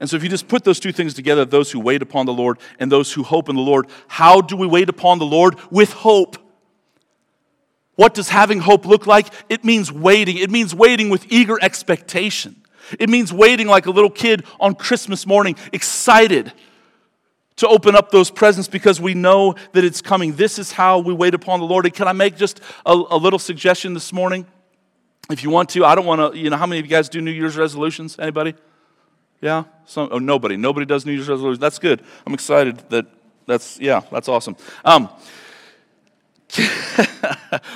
[0.00, 2.32] And so if you just put those two things together, those who wait upon the
[2.32, 5.56] Lord and those who hope in the Lord, how do we wait upon the Lord?
[5.70, 6.36] With hope.
[7.94, 9.28] What does having hope look like?
[9.48, 10.36] It means waiting.
[10.38, 12.62] It means waiting with eager expectation.
[12.98, 16.52] It means waiting like a little kid on Christmas morning, excited
[17.56, 20.34] to open up those presents because we know that it's coming.
[20.34, 21.86] This is how we wait upon the Lord.
[21.86, 24.46] And can I make just a, a little suggestion this morning?
[25.30, 27.08] If you want to, I don't want to, you know, how many of you guys
[27.08, 28.18] do New Year's resolutions?
[28.18, 28.54] Anybody?
[29.40, 29.64] Yeah?
[29.86, 30.56] Some, oh, nobody.
[30.56, 31.60] Nobody does New Year's resolutions.
[31.60, 32.02] That's good.
[32.26, 33.06] I'm excited that
[33.46, 34.56] that's, yeah, that's awesome.
[34.84, 35.08] Um,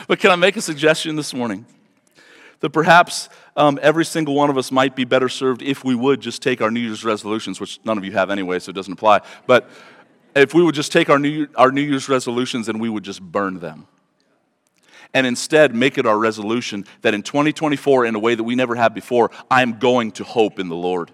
[0.08, 1.66] but can I make a suggestion this morning?
[2.60, 6.20] That perhaps um, every single one of us might be better served if we would
[6.20, 8.92] just take our New Year's resolutions, which none of you have anyway, so it doesn't
[8.92, 9.20] apply.
[9.48, 9.68] But
[10.36, 13.20] if we would just take our New, our New Year's resolutions and we would just
[13.20, 13.88] burn them.
[15.12, 18.76] And instead, make it our resolution that in 2024, in a way that we never
[18.76, 21.10] have before, I'm going to hope in the Lord.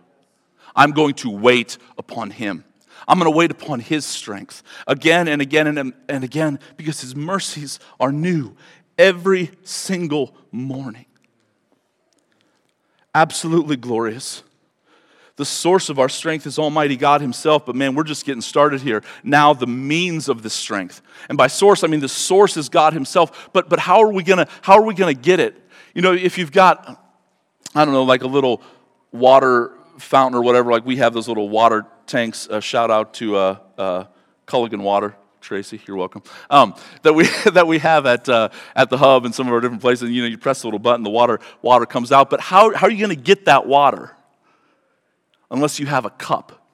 [0.77, 2.65] I'm going to wait upon Him.
[3.09, 7.17] I'm going to wait upon His strength again and again and, and again because His
[7.17, 8.55] mercies are new
[8.99, 11.07] every single morning
[13.15, 14.43] absolutely glorious.
[15.37, 18.83] The source of our strength is Almighty God Himself, but man, we're just getting started
[18.83, 19.03] here.
[19.25, 21.03] Now, the means of this strength.
[21.29, 23.51] And by source, I mean the source is God Himself.
[23.53, 25.61] But, but how are we gonna how are we gonna get it?
[25.93, 27.01] You know, if you've got,
[27.75, 28.63] I don't know, like a little
[29.11, 32.49] water fountain or whatever, like we have those little water tanks.
[32.49, 34.05] Uh, shout out to uh, uh,
[34.47, 35.17] Culligan Water.
[35.45, 36.23] Tracy, you're welcome.
[36.49, 39.61] Um, that we that we have at uh, at the hub and some of our
[39.61, 40.11] different places.
[40.11, 42.31] You know, you press a little button, the water water comes out.
[42.31, 44.17] But how how are you going to get that water
[45.51, 46.65] unless you have a cup?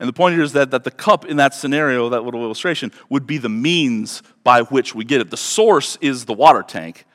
[0.00, 2.90] And the point here is that, that the cup in that scenario, that little illustration,
[3.08, 5.30] would be the means by which we get it.
[5.30, 7.06] The source is the water tank.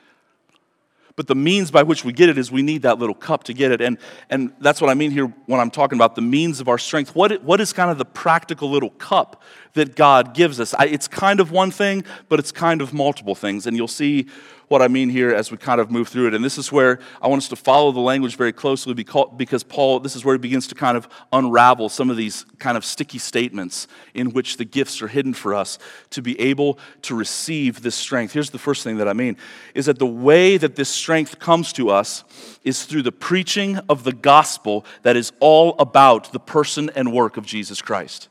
[1.18, 3.54] but the means by which we get it is we need that little cup to
[3.54, 3.82] get it.
[3.82, 3.98] And,
[4.30, 7.14] and that's what I mean here when I'm talking about the means of our strength.
[7.14, 10.74] What, what is kind of the practical little cup that God gives us?
[10.74, 13.68] I, it's kind of one thing, but it's kind of multiple things.
[13.68, 14.28] And you'll see
[14.70, 16.34] what I mean here as we kind of move through it.
[16.34, 20.00] And this is where I want us to follow the language very closely because Paul,
[20.00, 23.18] this is where he begins to kind of unravel some of these kind of sticky
[23.18, 25.80] statements in which the gifts are hidden for us
[26.12, 28.34] to be able to receive this strength.
[28.34, 29.38] Here's the first thing that I mean
[29.74, 32.24] is that the way that this strength comes to us
[32.64, 37.38] is through the preaching of the gospel that is all about the person and work
[37.38, 38.29] of Jesus Christ.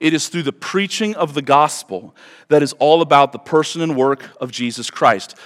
[0.00, 2.16] It is through the preaching of the gospel
[2.48, 5.36] that is all about the person and work of Jesus Christ.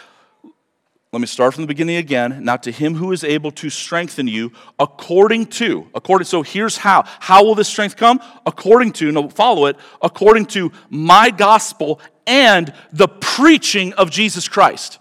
[1.12, 2.44] Let me start from the beginning again.
[2.44, 7.04] Now, to him who is able to strengthen you according to, according, so here's how.
[7.20, 8.20] How will this strength come?
[8.46, 14.98] According to, no, follow it, according to my gospel and the preaching of Jesus Christ.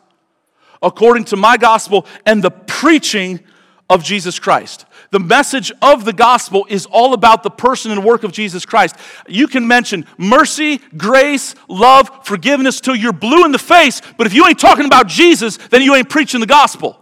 [0.83, 3.39] According to my gospel and the preaching
[3.89, 4.85] of Jesus Christ.
[5.13, 8.95] The message of the gospel is all about the person and work of Jesus Christ.
[9.27, 14.33] You can mention mercy, grace, love, forgiveness till you're blue in the face, but if
[14.33, 16.99] you ain't talking about Jesus, then you ain't preaching the gospel.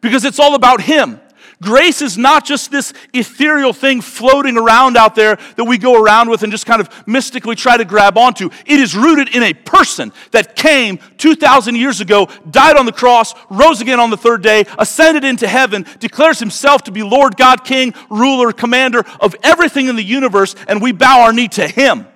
[0.00, 1.20] Because it's all about Him.
[1.62, 6.28] Grace is not just this ethereal thing floating around out there that we go around
[6.28, 8.50] with and just kind of mystically try to grab onto.
[8.66, 13.32] It is rooted in a person that came 2,000 years ago, died on the cross,
[13.48, 17.64] rose again on the third day, ascended into heaven, declares himself to be Lord God,
[17.64, 22.06] King, ruler, commander of everything in the universe, and we bow our knee to him.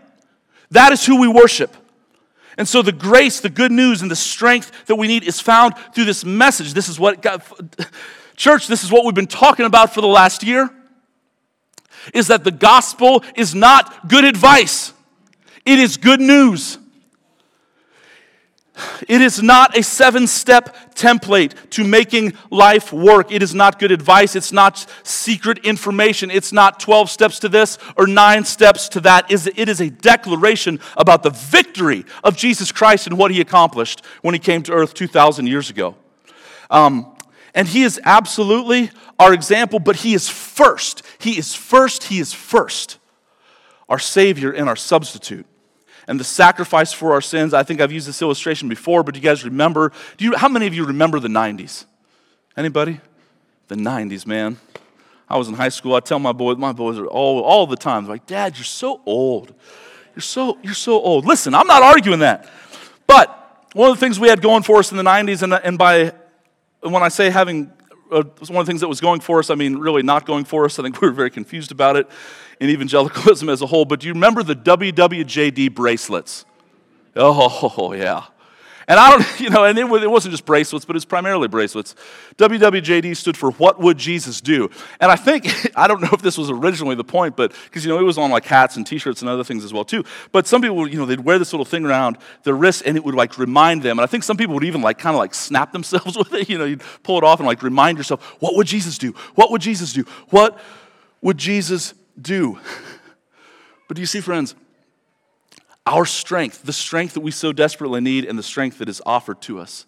[0.72, 1.74] That is who we worship.
[2.58, 5.74] And so the grace, the good news, and the strength that we need is found
[5.94, 6.74] through this message.
[6.74, 7.42] This is what God.
[8.36, 10.70] Church, this is what we've been talking about for the last year
[12.14, 14.92] is that the gospel is not good advice.
[15.64, 16.78] It is good news.
[19.08, 23.32] It is not a seven step template to making life work.
[23.32, 24.36] It is not good advice.
[24.36, 26.30] It's not secret information.
[26.30, 29.30] It's not 12 steps to this or nine steps to that.
[29.30, 34.34] It is a declaration about the victory of Jesus Christ and what he accomplished when
[34.34, 35.96] he came to earth 2,000 years ago.
[36.68, 37.15] Um,
[37.56, 41.02] and He is absolutely our example, but He is first.
[41.18, 42.04] He is first.
[42.04, 42.98] He is first.
[43.88, 45.46] Our Savior and our substitute.
[46.06, 47.52] And the sacrifice for our sins.
[47.52, 49.90] I think I've used this illustration before, but do you guys remember?
[50.18, 51.86] Do you, how many of you remember the 90s?
[52.56, 53.00] Anybody?
[53.68, 54.58] The 90s, man.
[55.28, 55.94] I was in high school.
[55.94, 59.00] I tell my boys, my boys are all, all the time, like, Dad, you're so
[59.06, 59.52] old.
[60.14, 61.24] You're so, you're so old.
[61.24, 62.48] Listen, I'm not arguing that.
[63.06, 65.76] But one of the things we had going for us in the 90s, and, and
[65.76, 66.12] by
[66.80, 67.72] when I say having
[68.10, 70.44] uh, one of the things that was going for us, I mean really not going
[70.44, 70.78] for us.
[70.78, 72.08] I think we were very confused about it
[72.60, 73.84] in evangelicalism as a whole.
[73.84, 76.44] But do you remember the WWJD bracelets?
[77.14, 78.24] Oh, yeah.
[78.88, 81.94] And I don't, you know, and it, it wasn't just bracelets, but it's primarily bracelets.
[82.36, 84.70] WWJD stood for What Would Jesus Do?
[85.00, 85.46] And I think,
[85.76, 88.18] I don't know if this was originally the point, but because, you know, it was
[88.18, 90.04] on like hats and t shirts and other things as well, too.
[90.32, 93.04] But some people, you know, they'd wear this little thing around their wrist and it
[93.04, 93.98] would like remind them.
[93.98, 96.48] And I think some people would even like kind of like snap themselves with it.
[96.48, 99.12] You know, you'd pull it off and like remind yourself, What would Jesus do?
[99.34, 100.04] What would Jesus do?
[100.30, 100.58] What
[101.20, 102.58] would Jesus do?
[103.88, 104.54] But do you see, friends?
[105.86, 109.40] Our strength, the strength that we so desperately need, and the strength that is offered
[109.42, 109.86] to us.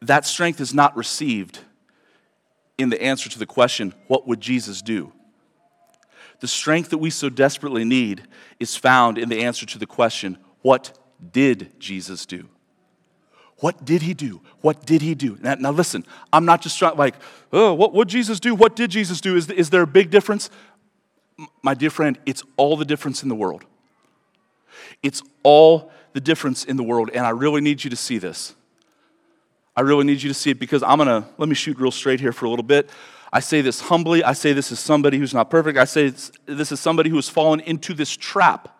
[0.00, 1.60] That strength is not received
[2.76, 5.12] in the answer to the question, What would Jesus do?
[6.40, 8.24] The strength that we so desperately need
[8.58, 10.98] is found in the answer to the question, What
[11.32, 12.48] did Jesus do?
[13.58, 14.40] What did he do?
[14.60, 15.38] What did he do?
[15.40, 17.14] Now, now listen, I'm not just trying, like,
[17.52, 18.56] oh, what would Jesus do?
[18.56, 19.36] What did Jesus do?
[19.36, 20.50] Is, is there a big difference?
[21.62, 23.64] My dear friend, it's all the difference in the world.
[25.02, 28.54] It's all the difference in the world, and I really need you to see this.
[29.74, 32.20] I really need you to see it because I'm gonna, let me shoot real straight
[32.20, 32.90] here for a little bit.
[33.32, 34.22] I say this humbly.
[34.22, 35.78] I say this as somebody who's not perfect.
[35.78, 36.12] I say
[36.44, 38.78] this as somebody who has fallen into this trap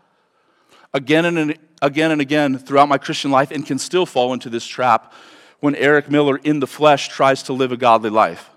[0.93, 4.67] again and again and again throughout my Christian life and can still fall into this
[4.67, 5.15] trap
[5.61, 8.51] when Erik Miller in the flesh tries to live a godly life.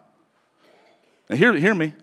[1.29, 1.93] Now, hear, hear me.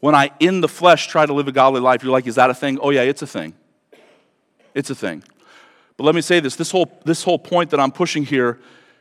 [0.00, 2.50] When I in the flesh try to live a godly life, you're like, is that
[2.50, 2.78] a thing?
[2.80, 3.54] Oh, yeah, it's a thing.
[4.78, 5.24] It's a thing.
[5.96, 8.60] But let me say this this whole, this whole point that I'm pushing here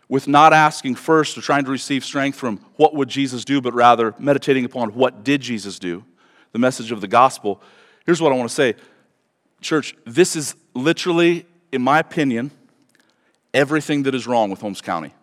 [0.09, 3.75] with not asking first or trying to receive strength from what would Jesus do, but
[3.75, 6.03] rather meditating upon what did Jesus do,
[6.51, 7.61] the message of the gospel.
[8.07, 8.73] Here's what I want to say
[9.61, 12.49] Church, this is literally, in my opinion,
[13.53, 15.13] everything that is wrong with Holmes County.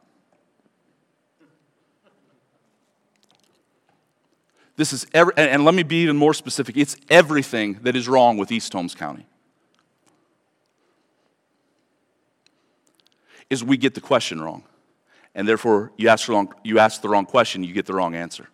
[4.76, 6.76] This is, every, and let me be even more specific.
[6.76, 9.26] It's everything that is wrong with East Holmes County.
[13.50, 14.64] Is we get the question wrong.
[15.34, 18.14] and therefore you ask, the wrong, you ask the wrong question, you get the wrong
[18.14, 18.48] answer.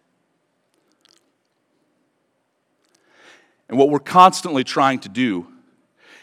[3.68, 5.46] And what we're constantly trying to do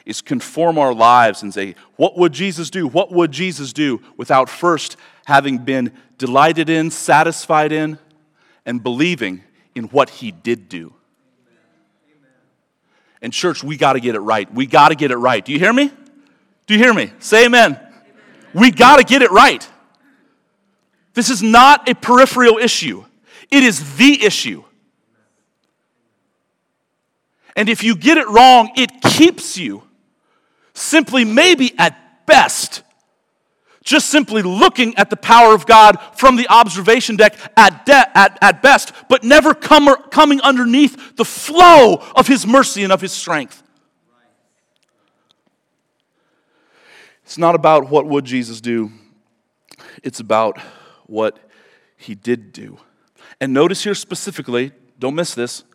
[0.06, 2.88] is conform our lives and say, What would Jesus do?
[2.88, 4.02] What would Jesus do?
[4.18, 8.00] without first having been delighted in, satisfied in,
[8.66, 9.44] and believing
[9.76, 10.94] in what he did do.
[13.22, 14.52] And, church, we got to get it right.
[14.54, 15.44] We got to get it right.
[15.44, 15.92] Do you hear me?
[16.68, 17.12] Do you hear me?
[17.20, 17.80] Say amen.
[18.54, 19.68] We got to get it right.
[21.14, 23.04] This is not a peripheral issue,
[23.50, 24.64] it is the issue.
[27.56, 29.82] And if you get it wrong, it keeps you
[30.76, 32.84] simply, maybe at best,
[33.84, 38.38] just simply looking at the power of God from the observation deck at, de- at,
[38.44, 43.12] at best, but never come, coming underneath the flow of His mercy and of His
[43.12, 43.64] strength.
[47.28, 48.90] It's not about what would Jesus do,
[50.02, 50.60] it's about
[51.08, 51.38] what
[51.98, 52.78] He did do.
[53.42, 55.66] And notice here specifically, don't miss this,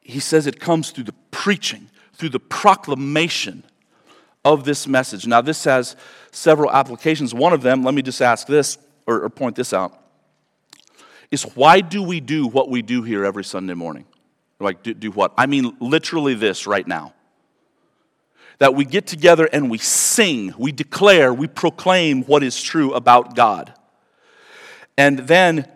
[0.00, 3.64] he says it comes through the preaching, through the proclamation
[4.46, 5.26] of this message.
[5.26, 5.94] Now, this has
[6.30, 7.34] several applications.
[7.34, 9.92] One of them, let me just ask this or, or point this out,
[11.30, 14.06] is why do we do what we do here every Sunday morning?
[14.58, 15.34] Like, do, do what?
[15.36, 17.12] I mean, literally this right now.
[18.58, 23.36] That we get together and we sing, we declare, we proclaim what is true about
[23.36, 23.72] God.
[24.96, 25.68] And then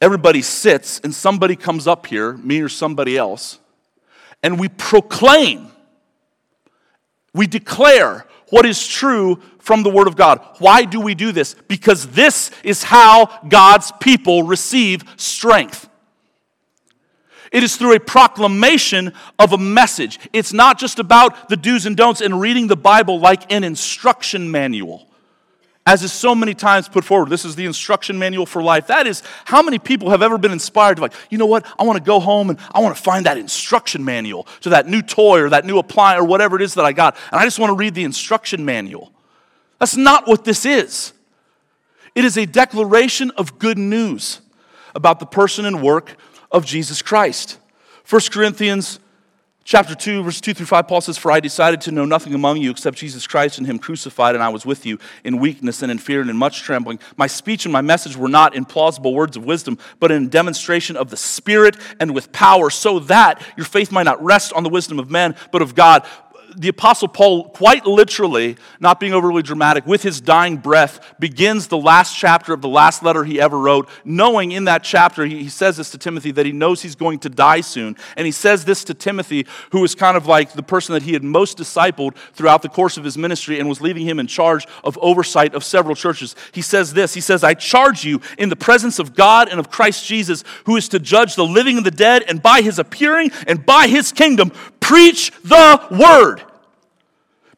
[0.00, 3.58] everybody sits and somebody comes up here, me or somebody else,
[4.42, 5.68] and we proclaim,
[7.34, 10.40] we declare what is true from the Word of God.
[10.58, 11.54] Why do we do this?
[11.66, 15.88] Because this is how God's people receive strength.
[17.54, 20.18] It is through a proclamation of a message.
[20.34, 24.50] It's not just about the do's and don'ts and reading the Bible like an instruction
[24.50, 25.08] manual
[25.86, 27.28] as is so many times put forward.
[27.28, 28.86] This is the instruction manual for life.
[28.86, 31.66] That is how many people have ever been inspired to, like, you know what?
[31.78, 34.88] I want to go home and I want to find that instruction manual to that
[34.88, 37.16] new toy or that new appliance or whatever it is that I got.
[37.30, 39.12] And I just want to read the instruction manual.
[39.78, 41.12] That's not what this is.
[42.14, 44.40] It is a declaration of good news
[44.94, 46.16] about the person and work
[46.54, 47.58] of Jesus Christ.
[48.08, 49.00] 1 Corinthians
[49.66, 52.58] Chapter 2, verse 2 through 5, Paul says, For I decided to know nothing among
[52.58, 55.90] you except Jesus Christ and Him crucified, and I was with you in weakness and
[55.90, 56.98] in fear and in much trembling.
[57.16, 60.98] My speech and my message were not in plausible words of wisdom, but in demonstration
[60.98, 64.68] of the Spirit and with power, so that your faith might not rest on the
[64.68, 66.06] wisdom of men, but of God
[66.56, 71.78] the Apostle Paul, quite literally, not being overly dramatic, with his dying breath, begins the
[71.78, 75.76] last chapter of the last letter he ever wrote, knowing in that chapter, he, says
[75.76, 77.96] this to Timothy, that he knows he's going to die soon.
[78.16, 81.12] And he says this to Timothy, who is kind of like the person that he
[81.12, 84.66] had most discipled throughout the course of his ministry and was leaving him in charge
[84.82, 86.34] of oversight of several churches.
[86.52, 89.70] He says this He says, I charge you in the presence of God and of
[89.70, 93.30] Christ Jesus, who is to judge the living and the dead, and by his appearing
[93.46, 94.52] and by his kingdom,
[94.84, 96.43] Preach the word.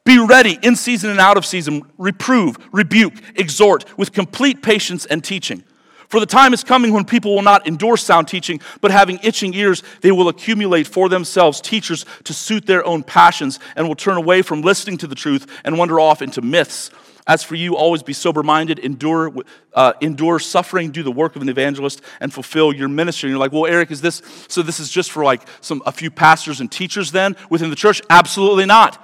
[0.06, 1.82] Be ready in season and out of season.
[1.98, 5.64] Reprove, rebuke, exhort with complete patience and teaching.
[6.06, 9.52] For the time is coming when people will not endure sound teaching, but having itching
[9.52, 14.16] ears, they will accumulate for themselves teachers to suit their own passions and will turn
[14.16, 16.92] away from listening to the truth and wander off into myths.
[17.26, 19.34] As for you, always be sober minded, endure,
[19.74, 23.26] uh, endure suffering, do the work of an evangelist, and fulfill your ministry.
[23.26, 24.62] And you're like, well, Erik, is this so?
[24.62, 28.00] This is just for like some a few pastors and teachers then within the church?
[28.08, 29.02] Absolutely not.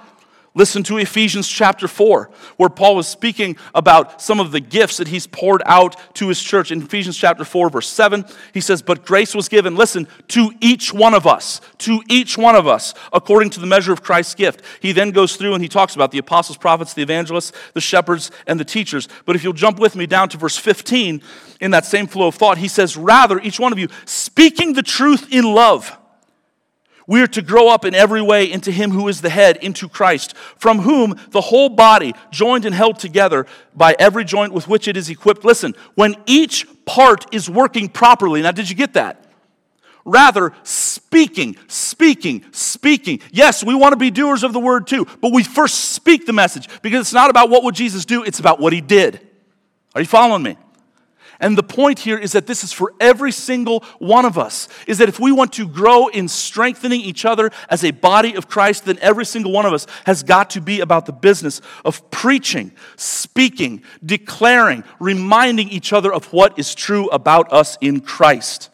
[0.55, 5.07] Listen to Ephesians chapter 4, where Paul was speaking about some of the gifts that
[5.07, 6.71] he's poured out to his church.
[6.71, 10.93] In Ephesians chapter 4, verse 7, he says, But grace was given, listen, to each
[10.93, 14.61] one of us, to each one of us, according to the measure of Christ's gift.
[14.79, 18.29] He then goes through and he talks about the apostles, prophets, the evangelists, the shepherds,
[18.45, 19.09] and the teachers.
[19.25, 21.23] But if you'll jump with me down to verse 15,
[21.61, 24.83] in that same flow of thought, he says, Rather, each one of you, speaking the
[24.83, 25.97] truth in love
[27.07, 29.89] we are to grow up in every way into Him who is the head, into
[29.89, 34.87] Christ, from whom the whole body, joined and held together by every joint with which
[34.87, 35.43] it is equipped.
[35.43, 39.25] Listen, when each part is working properly, now did you get that?
[40.05, 43.21] Rather, speaking, speaking, speaking.
[43.31, 46.33] Yes, we want to be doers of the word too, but we first speak the
[46.33, 49.25] message because it's not about what would Jesus do, it's about what He did.
[49.95, 50.57] Are you following me?
[51.43, 54.69] And the point here is that this is for every single one of us.
[54.87, 58.47] Is that if we want to grow in strengthening each other as a body of
[58.47, 62.09] Christ, then every single one of us has got to be about the business of
[62.11, 68.69] preaching, speaking, declaring, reminding each other of what is true about us in Christ.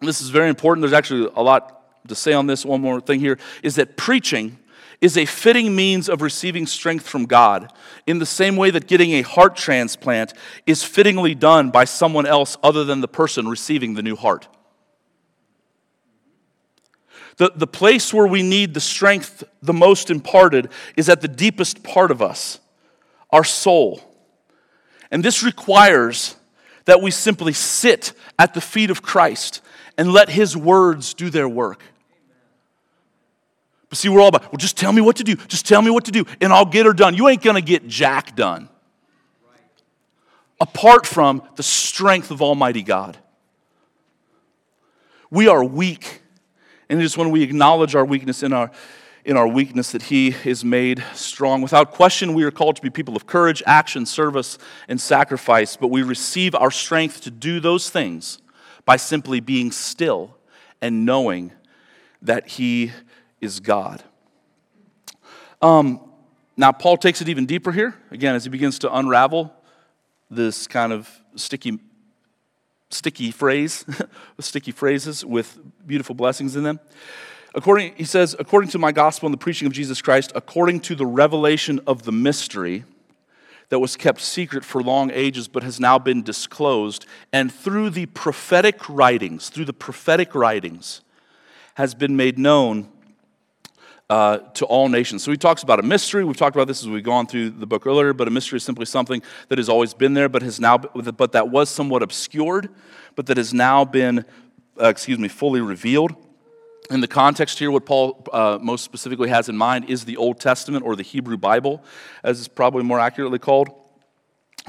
[0.00, 0.82] This is very important.
[0.82, 2.64] There's actually a lot to say on this.
[2.64, 4.56] One more thing here is that preaching
[5.00, 7.72] is a fitting means of receiving strength from God,
[8.06, 10.32] in the same way that getting a heart transplant
[10.66, 14.48] is fittingly done by someone else other than the person receiving the new heart.
[17.36, 21.84] The, the place where we need the strength the most imparted is at the deepest
[21.84, 22.58] part of us,
[23.30, 24.00] our soul.
[25.12, 26.36] And this requires
[26.86, 29.62] that we simply sit at the feet of Christ
[29.96, 31.82] and let His words do their work.
[33.88, 35.36] But see, we're all about, well, just tell me what to do.
[35.36, 37.14] Just tell me what to do, and I'll get her done.
[37.14, 38.68] You ain't gonna get Jack done.
[40.60, 43.16] Apart from the strength of Almighty God.
[45.30, 46.22] We are weak.
[46.88, 48.70] And it is when we acknowledge our weakness in our,
[49.24, 51.62] in our weakness that He is made strong.
[51.62, 54.58] Without question, we are called to be people of courage, action, service,
[54.88, 58.38] and sacrifice, but we receive our strength to do those things
[58.84, 60.36] by simply being still
[60.80, 61.52] and knowing
[62.22, 62.92] that He
[63.40, 64.02] is God.
[65.60, 66.00] Um,
[66.56, 69.52] now, Paul takes it even deeper here, again, as he begins to unravel
[70.30, 71.78] this kind of sticky,
[72.90, 73.84] sticky phrase,
[74.40, 76.80] sticky phrases with beautiful blessings in them.
[77.54, 80.94] According, he says, according to my gospel and the preaching of Jesus Christ, according to
[80.94, 82.84] the revelation of the mystery
[83.70, 88.06] that was kept secret for long ages but has now been disclosed, and through the
[88.06, 91.02] prophetic writings, through the prophetic writings,
[91.74, 92.88] has been made known
[94.10, 95.22] uh, to all nations.
[95.22, 96.24] So he talks about a mystery.
[96.24, 98.64] We've talked about this as we've gone through the book earlier, but a mystery is
[98.64, 102.70] simply something that has always been there, but has now, but that was somewhat obscured,
[103.16, 104.24] but that has now been,
[104.80, 106.14] uh, excuse me, fully revealed.
[106.90, 110.40] In the context here, what Paul uh, most specifically has in mind is the Old
[110.40, 111.84] Testament or the Hebrew Bible,
[112.24, 113.68] as it's probably more accurately called.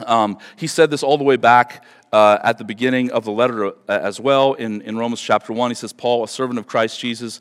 [0.05, 3.67] Um, he said this all the way back uh, at the beginning of the letter
[3.67, 5.71] uh, as well in, in Romans chapter 1.
[5.71, 7.39] He says, Paul, a servant of Christ Jesus,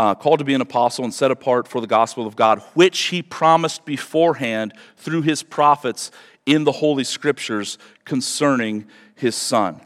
[0.00, 2.98] uh, called to be an apostle and set apart for the gospel of God, which
[2.98, 6.10] he promised beforehand through his prophets
[6.46, 7.76] in the Holy Scriptures
[8.06, 9.78] concerning his Son.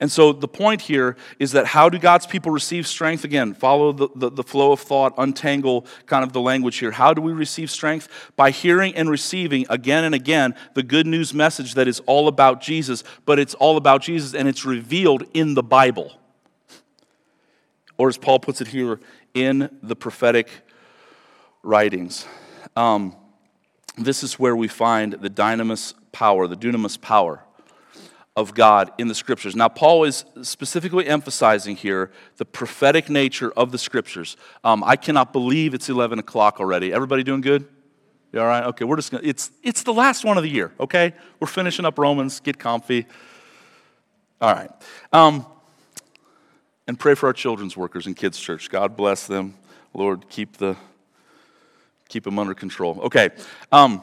[0.00, 3.22] And so the point here is that how do God's people receive strength?
[3.22, 6.90] Again, follow the, the, the, flow of thought, untangle kind of the language here.
[6.90, 8.32] How do we receive strength?
[8.34, 12.60] By hearing and receiving again and again the good news message that is all about
[12.60, 16.10] Jesus, but it's all about Jesus and it's revealed in the Bible.
[18.00, 18.98] Or as Paul puts it here,
[19.34, 20.48] in the prophetic
[21.62, 22.26] writings.
[22.76, 23.16] Um,
[23.96, 27.44] this is where we find the dynamis power, the dunamis power
[28.36, 29.56] of God in the scriptures.
[29.56, 34.36] Now, Paul is specifically emphasizing here the prophetic nature of the scriptures.
[34.64, 36.92] Um, I cannot believe it's 11 o'clock already.
[36.92, 37.68] Everybody doing good?
[38.32, 38.64] You all right?
[38.64, 41.12] Okay, we're just gonna, it's, it's the last one of the year, okay?
[41.40, 43.06] We're finishing up Romans, get comfy.
[44.40, 44.70] All right.
[45.12, 45.44] Um,
[46.90, 48.68] and pray for our children's workers in kids' church.
[48.68, 49.54] God bless them.
[49.94, 50.74] Lord, keep, the,
[52.08, 52.98] keep them under control.
[53.02, 53.30] Okay.
[53.70, 54.02] Um,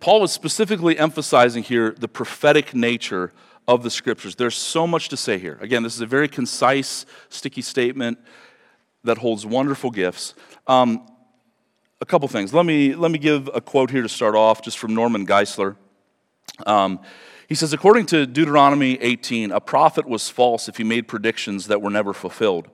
[0.00, 3.32] Paul was specifically emphasizing here the prophetic nature
[3.68, 4.34] of the scriptures.
[4.34, 5.58] There's so much to say here.
[5.60, 8.18] Again, this is a very concise, sticky statement
[9.04, 10.34] that holds wonderful gifts.
[10.66, 11.06] Um,
[12.00, 12.52] a couple things.
[12.52, 15.76] Let me, let me give a quote here to start off, just from Norman Geisler.
[16.66, 16.98] Um,
[17.48, 21.80] he says, according to Deuteronomy 18, a prophet was false if he made predictions that
[21.80, 22.68] were never fulfilled.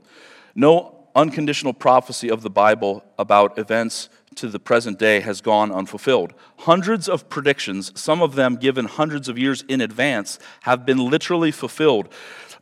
[0.55, 6.33] No unconditional prophecy of the Bible about events to the present day has gone unfulfilled.
[6.61, 11.51] Hundreds of predictions, some of them given hundreds of years in advance, have been literally
[11.51, 12.09] fulfilled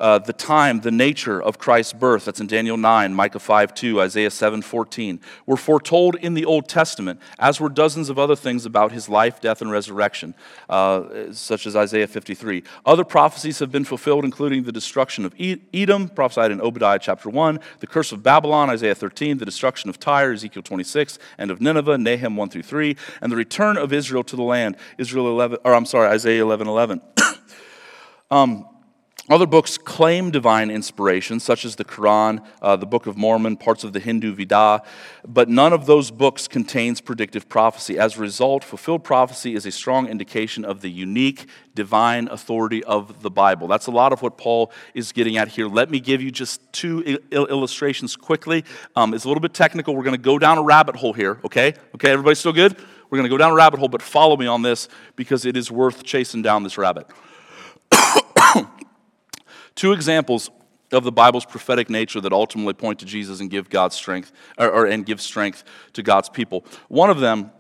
[0.01, 2.25] uh, the time, the nature of Christ's birth.
[2.25, 5.21] That's in Daniel 9, Micah 5 2, Isaiah 7 14.
[5.47, 9.41] Were foretold in the Old Testament, as were dozens of other things about his life,
[9.41, 10.35] death, and resurrection,
[10.69, 12.65] uh, such as Isaiah 53.
[12.87, 17.61] Other prophecies have been fulfilled, including the destruction of Edom, prophesied in Obadiah chapter 1,
[17.81, 21.99] the curse of Babylon, Isaiah 13, the destruction of Tyre, Ezekiel 26, and of Nineveh,
[21.99, 25.75] Nahum 1 through 3, and the return of Israel to the land, Israel 11, or
[25.75, 27.03] I'm sorry, Isaiah 11 11.
[28.31, 28.67] um,
[29.31, 33.85] other books claim divine inspiration, such as the Quran, uh, the Book of Mormon, parts
[33.85, 34.83] of the Hindu Veda,
[35.27, 37.97] but none of those books contains predictive prophecy.
[37.97, 43.23] As a result, fulfilled prophecy is a strong indication of the unique divine authority of
[43.23, 43.69] the Bible.
[43.69, 45.69] That's a lot of what Paul is getting at here.
[45.69, 48.65] Let me give you just two il- illustrations quickly.
[48.97, 49.95] Um, it's a little bit technical.
[49.95, 51.75] We're going to go down a rabbit hole here, okay?
[51.95, 52.77] Okay, everybody still good?
[53.09, 55.57] We're going to go down a rabbit hole, but follow me on this because it
[55.57, 57.07] is worth chasing down this rabbit.
[59.81, 60.51] Two examples
[60.93, 64.71] of the Bible's prophetic nature that ultimately point to Jesus and give God's strength, or,
[64.71, 65.65] or, and give strength
[65.95, 66.67] to God's people.
[66.89, 67.51] One of them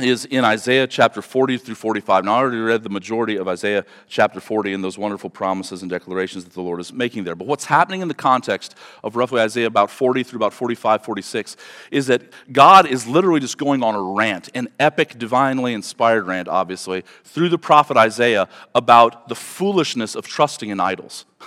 [0.00, 2.24] is in Isaiah chapter 40 through 45.
[2.24, 5.90] Now, I already read the majority of Isaiah chapter 40 and those wonderful promises and
[5.90, 7.36] declarations that the Lord is making there.
[7.36, 8.74] But what's happening in the context
[9.04, 11.56] of roughly Isaiah about 40 through about 45, 46
[11.92, 12.22] is that
[12.52, 17.48] God is literally just going on a rant, an epic, divinely inspired rant, obviously, through
[17.48, 21.24] the prophet Isaiah about the foolishness of trusting in idols.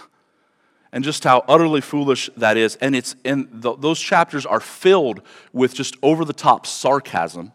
[0.94, 2.78] And just how utterly foolish that is.
[2.78, 5.22] And, it's, and the, those chapters are filled
[5.52, 7.52] with just over the top sarcasm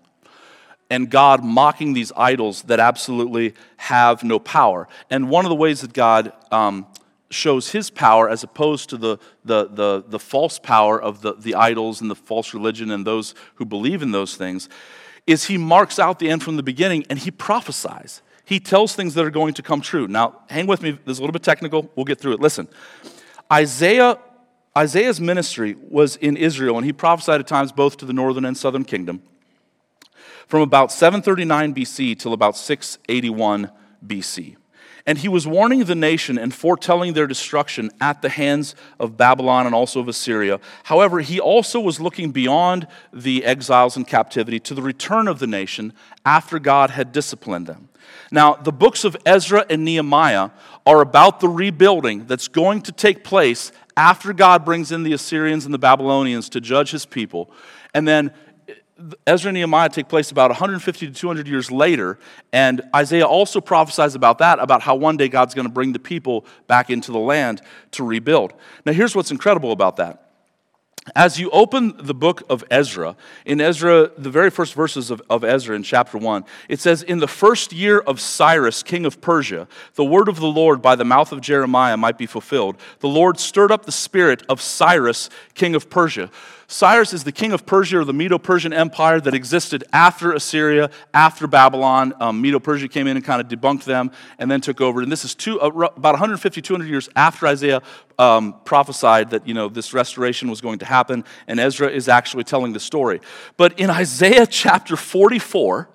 [0.90, 4.88] and God mocking these idols that absolutely have no power.
[5.10, 6.86] And one of the ways that God um,
[7.30, 11.54] shows his power as opposed to the, the, the, the, false power of the, the
[11.54, 14.68] idols and the false religion and those who believe in those things
[15.26, 18.22] is he marks out the end from the beginning and he prophesies.
[18.44, 20.06] He tells things that are going to come true.
[20.08, 20.90] Now, hang with me.
[20.90, 21.90] This is a little bit technical.
[21.96, 22.40] We'll get through it.
[22.40, 22.68] Listen,
[23.50, 24.18] Isaiah,
[24.76, 28.56] Isaiah's ministry was in Israel, and he prophesied at times both to the northern and
[28.56, 29.22] southern kingdom
[30.52, 33.70] from about 739 BC till about 681
[34.06, 34.56] BC.
[35.06, 39.64] And he was warning the nation and foretelling their destruction at the hands of Babylon
[39.64, 40.60] and also of Assyria.
[40.84, 45.46] However, he also was looking beyond the exiles and captivity to the return of the
[45.46, 45.94] nation
[46.26, 47.88] after God had disciplined them.
[48.30, 50.50] Now, the books of Ezra and Nehemiah
[50.84, 55.64] are about the rebuilding that's going to take place after God brings in the Assyrians
[55.64, 57.50] and the Babylonians to judge his people.
[57.94, 58.32] And then
[59.26, 62.18] Ezra and Nehemiah take place about 150 to 200 years later,
[62.52, 65.98] and Isaiah also prophesies about that, about how one day God's going to bring the
[65.98, 68.52] people back into the land to rebuild.
[68.84, 70.28] Now, here's what's incredible about that.
[71.16, 75.42] As you open the book of Ezra, in Ezra, the very first verses of, of
[75.42, 79.66] Ezra in chapter 1, it says, In the first year of Cyrus, king of Persia,
[79.94, 82.76] the word of the Lord by the mouth of Jeremiah might be fulfilled.
[83.00, 86.30] The Lord stirred up the spirit of Cyrus, king of Persia.
[86.72, 90.90] Cyrus is the king of Persia or the Medo Persian Empire that existed after Assyria,
[91.12, 92.14] after Babylon.
[92.18, 95.02] Um, Medo Persia came in and kind of debunked them and then took over.
[95.02, 97.82] And this is two, uh, about 150, 200 years after Isaiah
[98.18, 101.26] um, prophesied that you know, this restoration was going to happen.
[101.46, 103.20] And Ezra is actually telling the story.
[103.58, 105.90] But in Isaiah chapter 44,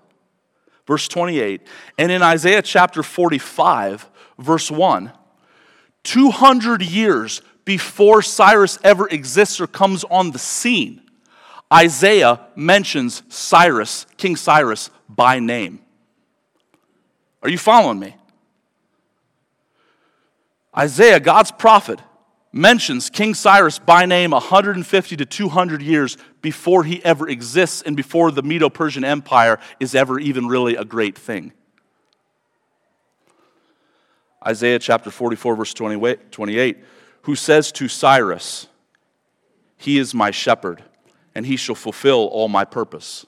[0.85, 1.65] verse 28,
[1.97, 4.07] and in Isaiah chapter 45,
[4.37, 5.11] verse 1,
[6.03, 11.01] 200 years before Cyrus ever exists or comes on the scene,
[11.71, 15.81] Isaiah mentions Cyrus, King Cyrus, by name.
[17.43, 18.15] Are you following me?
[20.77, 21.99] Isaiah, God's prophet,
[22.53, 28.31] mentions King Cyrus by name 150 to 200 years before he ever exists and before
[28.31, 31.51] the Medo Persian Empire is ever even really a great thing.
[34.47, 36.77] Isaiah chapter 44, verse 28
[37.27, 38.67] who says to Cyrus,
[39.75, 40.81] He is my shepherd,
[41.35, 43.25] and he shall fulfill all my purpose,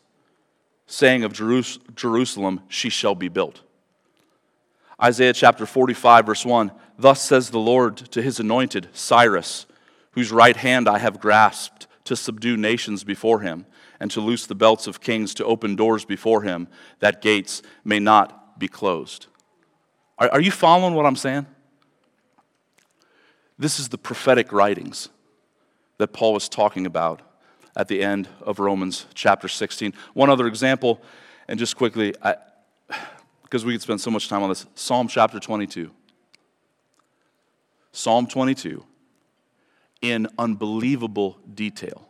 [0.88, 3.60] saying of Jerusalem, She shall be built.
[5.04, 9.66] Isaiah chapter 45, verse 1 Thus says the Lord to his anointed, Cyrus,
[10.12, 13.66] whose right hand I have grasped to subdue nations before him,
[14.00, 16.70] and to loose the belts of kings, to open doors before him,
[17.00, 19.28] that gates may not be closed.
[20.18, 21.48] Are, are you following what I'm saying?
[23.60, 25.10] This is the prophetic writings
[25.98, 27.22] that Paul was talking about
[27.76, 29.94] at the end of Romans chapter 16.
[30.14, 31.02] One other example,
[31.50, 32.16] and just quickly,
[33.44, 35.92] because we could spend so much time on this Psalm chapter 22.
[37.92, 38.86] Psalm 22,
[40.02, 42.08] in unbelievable detail,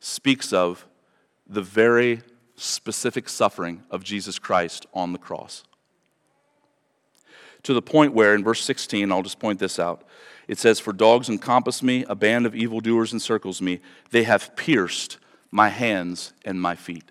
[0.00, 0.84] speaks of
[1.46, 2.22] the very
[2.56, 5.62] specific suffering of Jesus Christ on the cross
[7.64, 10.04] to the point where, in verse 16, I'll just point this out.
[10.46, 13.80] It says, For dogs encompass me, a band of evildoers encircles me.
[14.10, 15.18] They have pierced
[15.50, 17.10] my hands and my feet.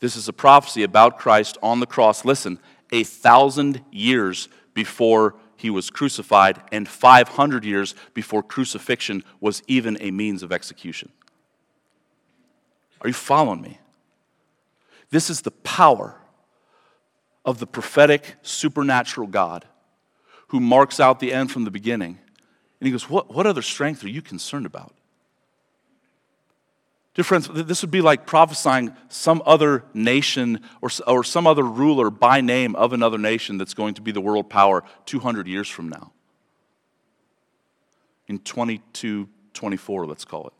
[0.00, 2.24] This is a prophecy about Christ on the cross.
[2.24, 2.58] Listen,
[2.90, 10.10] a thousand years before he was crucified, and 500 years before crucifixion was even a
[10.10, 11.10] means of execution.
[13.02, 13.78] Are you following me?
[15.10, 16.19] This is the power
[17.44, 19.64] of the prophetic, supernatural God
[20.48, 22.18] who marks out the end from the beginning.
[22.80, 24.94] And he goes, What, what other strength are you concerned about?
[27.14, 32.08] Dear friends, this would be like prophesying some other nation or, or some other ruler
[32.08, 35.88] by name of another nation that's going to be the world power 200 years from
[35.88, 36.12] now.
[38.28, 40.52] In 2224, let's call it.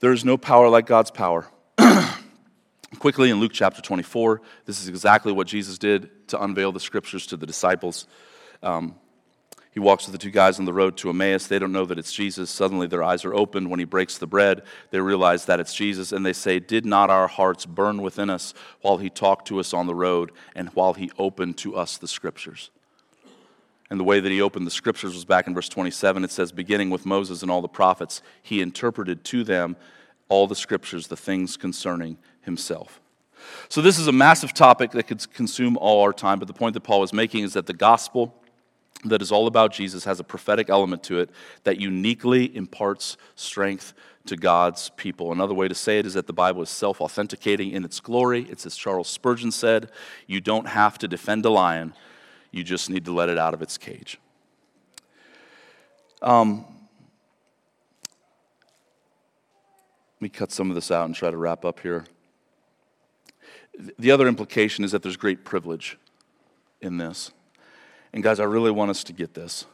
[0.00, 1.46] There is no power like God's power.
[2.98, 7.26] Quickly in Luke chapter 24, this is exactly what Jesus did to unveil the scriptures
[7.26, 8.06] to the disciples.
[8.62, 8.94] Um,
[9.72, 11.48] He walks with the two guys on the road to Emmaus.
[11.48, 12.48] They don't know that it's Jesus.
[12.48, 13.70] Suddenly their eyes are opened.
[13.70, 17.10] When he breaks the bread, they realize that it's Jesus and they say, Did not
[17.10, 20.94] our hearts burn within us while he talked to us on the road and while
[20.94, 22.70] he opened to us the scriptures?
[23.90, 26.24] And the way that he opened the scriptures was back in verse 27.
[26.24, 29.76] It says, Beginning with Moses and all the prophets, he interpreted to them
[30.28, 33.00] all the scriptures, the things concerning himself.
[33.68, 36.72] So, this is a massive topic that could consume all our time, but the point
[36.74, 38.34] that Paul is making is that the gospel
[39.04, 41.30] that is all about Jesus has a prophetic element to it
[41.64, 43.92] that uniquely imparts strength
[44.26, 45.32] to God's people.
[45.32, 48.46] Another way to say it is that the Bible is self authenticating in its glory.
[48.48, 49.90] It's as Charles Spurgeon said
[50.26, 51.94] you don't have to defend a lion,
[52.50, 54.18] you just need to let it out of its cage.
[56.22, 56.64] Um,
[60.14, 62.04] let me cut some of this out and try to wrap up here.
[63.98, 65.98] The other implication is that there's great privilege
[66.80, 67.30] in this.
[68.12, 69.66] And guys, I really want us to get this.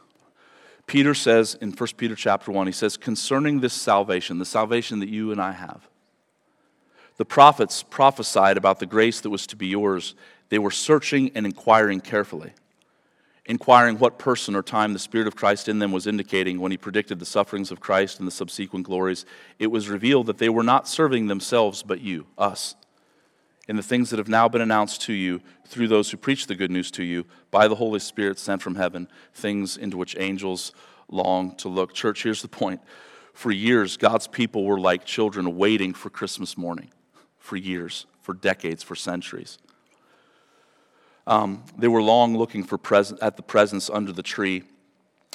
[0.85, 5.07] Peter says in 1 Peter chapter 1, he says, concerning this salvation, the salvation that
[5.07, 5.87] you and I have,
[7.15, 10.15] the prophets prophesied about the grace that was to be yours.
[10.49, 12.51] They were searching and inquiring carefully,
[13.45, 16.77] inquiring what person or time the Spirit of Christ in them was indicating when he
[16.77, 19.25] predicted the sufferings of Christ and the subsequent glories.
[19.59, 22.75] It was revealed that they were not serving themselves, but you, us
[23.67, 26.55] in the things that have now been announced to you through those who preach the
[26.55, 30.73] good news to you by the Holy Spirit sent from heaven, things into which angels
[31.09, 31.93] long to look.
[31.93, 32.81] Church, here's the point.
[33.33, 36.89] For years, God's people were like children waiting for Christmas morning.
[37.39, 39.57] For years, for decades, for centuries.
[41.25, 44.63] Um, they were long looking for present, at the presents under the tree,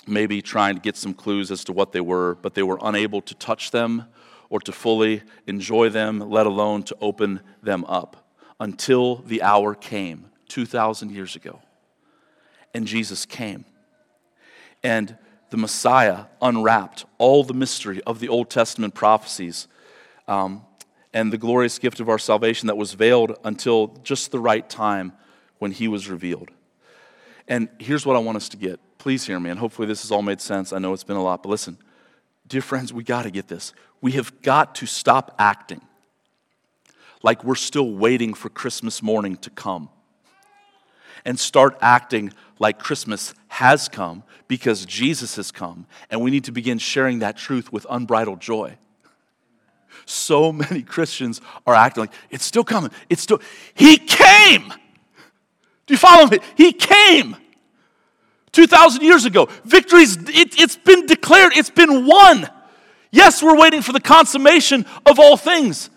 [0.06, 3.22] maybe trying to get some clues as to what they were, but they were unable
[3.22, 4.04] to touch them
[4.50, 10.30] or to fully enjoy them, let alone to open them up, until the hour came
[10.48, 11.60] 2,000 years ago.
[12.74, 13.64] And Jesus came.
[14.82, 15.16] And
[15.50, 19.68] the Messiah unwrapped all the mystery of the Old Testament prophecies
[20.26, 20.62] um,
[21.12, 25.12] and the glorious gift of our salvation that was veiled until just the right time
[25.58, 26.50] when he was revealed.
[27.48, 28.78] And here's what I want us to get.
[28.98, 30.72] Please hear me, and hopefully this has all made sense.
[30.72, 31.78] I know it's been a lot, but listen.
[32.48, 33.74] Dear friends, we got to get this.
[34.00, 35.82] We have got to stop acting
[37.22, 39.90] like we're still waiting for Christmas morning to come
[41.24, 46.52] and start acting like Christmas has come because Jesus has come, and we need to
[46.52, 48.78] begin sharing that truth with unbridled joy.
[50.06, 52.90] So many Christians are acting like it's still coming.
[53.10, 53.42] It's still,
[53.74, 54.72] He came.
[55.86, 56.38] Do you follow me?
[56.56, 57.36] He came.
[58.52, 59.48] 2,000 years ago.
[59.64, 62.48] Victory's, it, it's been declared, it's been won.
[63.10, 65.90] Yes, we're waiting for the consummation of all things.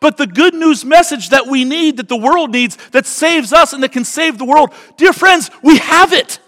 [0.00, 3.72] But the good news message that we need, that the world needs, that saves us
[3.72, 6.38] and that can save the world, dear friends, we have it.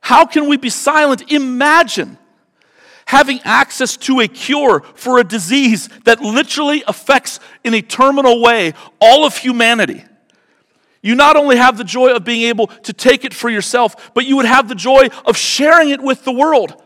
[0.00, 1.30] How can we be silent?
[1.30, 2.18] Imagine
[3.06, 8.74] having access to a cure for a disease that literally affects in a terminal way
[9.00, 10.04] all of humanity.
[11.02, 14.26] You not only have the joy of being able to take it for yourself, but
[14.26, 16.80] you would have the joy of sharing it with the world.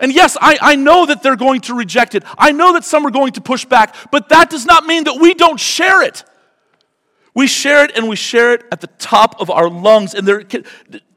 [0.00, 2.24] And yes, I, I know that they're going to reject it.
[2.38, 5.20] I know that some are going to push back, but that does not mean that
[5.20, 6.24] we don't share it.
[7.34, 10.14] We share it and we share it at the top of our lungs.
[10.14, 10.64] And there, can,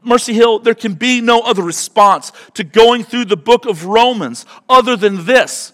[0.03, 4.45] Mercy Hill, there can be no other response to going through the book of Romans
[4.67, 5.71] other than this.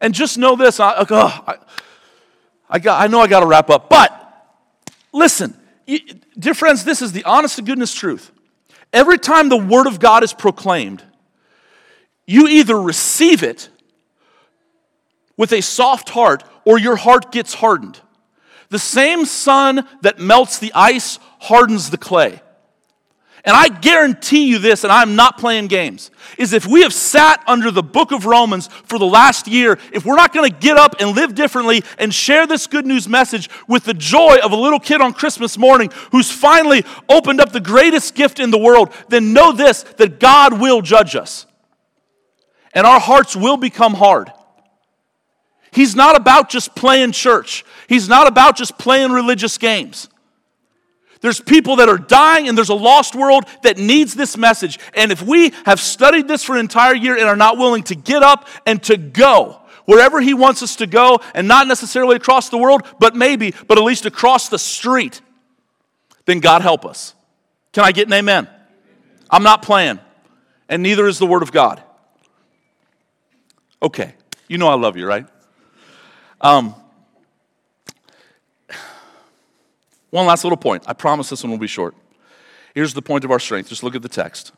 [0.00, 1.54] And just know this I, oh, I,
[2.68, 4.19] I, got, I know I got to wrap up, but
[5.12, 5.56] Listen,
[6.38, 8.30] dear friends, this is the honest to goodness truth.
[8.92, 11.02] Every time the Word of God is proclaimed,
[12.26, 13.68] you either receive it
[15.36, 18.00] with a soft heart or your heart gets hardened.
[18.68, 22.40] The same sun that melts the ice hardens the clay.
[23.44, 27.42] And I guarantee you this, and I'm not playing games, is if we have sat
[27.46, 30.76] under the book of Romans for the last year, if we're not going to get
[30.76, 34.56] up and live differently and share this good news message with the joy of a
[34.56, 38.92] little kid on Christmas morning who's finally opened up the greatest gift in the world,
[39.08, 41.46] then know this that God will judge us.
[42.74, 44.30] And our hearts will become hard.
[45.72, 50.08] He's not about just playing church, He's not about just playing religious games.
[51.20, 54.78] There's people that are dying, and there's a lost world that needs this message.
[54.94, 57.94] And if we have studied this for an entire year and are not willing to
[57.94, 62.48] get up and to go wherever He wants us to go, and not necessarily across
[62.48, 65.20] the world, but maybe, but at least across the street,
[66.26, 67.14] then God help us.
[67.72, 68.48] Can I get an amen?
[69.28, 69.98] I'm not playing,
[70.68, 71.82] and neither is the Word of God.
[73.82, 74.14] Okay,
[74.48, 75.26] you know I love you, right?
[76.40, 76.74] Um,
[80.10, 80.84] One last little point.
[80.86, 81.94] I promise this one will be short.
[82.74, 83.68] Here's the point of our strength.
[83.68, 84.52] Just look at the text.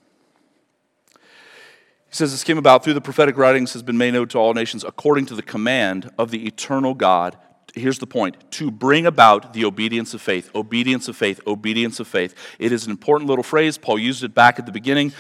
[1.14, 4.54] He says, This came about through the prophetic writings, has been made known to all
[4.54, 7.38] nations according to the command of the eternal God.
[7.74, 12.06] Here's the point to bring about the obedience of faith, obedience of faith, obedience of
[12.06, 12.34] faith.
[12.58, 13.78] It is an important little phrase.
[13.78, 15.12] Paul used it back at the beginning.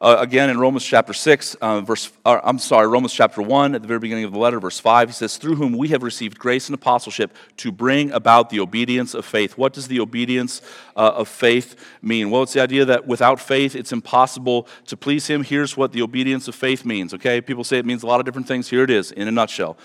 [0.00, 3.82] Uh, again, in Romans chapter 6, uh, verse, uh, I'm sorry, Romans chapter 1, at
[3.82, 6.38] the very beginning of the letter, verse 5, he says, Through whom we have received
[6.38, 9.58] grace and apostleship to bring about the obedience of faith.
[9.58, 10.62] What does the obedience
[10.96, 12.30] uh, of faith mean?
[12.30, 15.44] Well, it's the idea that without faith, it's impossible to please Him.
[15.44, 17.42] Here's what the obedience of faith means, okay?
[17.42, 18.70] People say it means a lot of different things.
[18.70, 19.76] Here it is, in a nutshell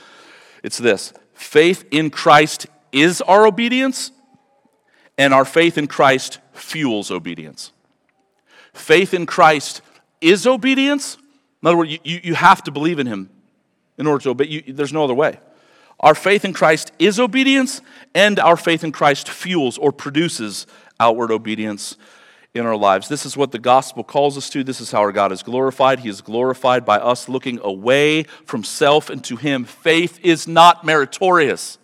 [0.66, 4.10] it's this faith in Christ is our obedience,
[5.16, 7.72] and our faith in Christ fuels obedience.
[8.74, 9.84] Faith in Christ
[10.22, 11.18] is obedience.
[11.62, 13.30] In other words, you, you have to believe in him
[14.00, 14.48] in order to obey.
[14.48, 15.40] You, there's no other way.
[16.00, 17.82] Our faith in Christ is obedience,
[18.16, 20.66] and our faith in Christ fuels or produces
[21.00, 21.96] outward obedience
[22.56, 23.10] in our lives.
[23.10, 24.64] This is what the gospel calls us to.
[24.64, 26.00] This is how our God is glorified.
[26.00, 29.66] He is glorified by us looking away from self and to Him.
[29.66, 31.78] Faith is not meritorious.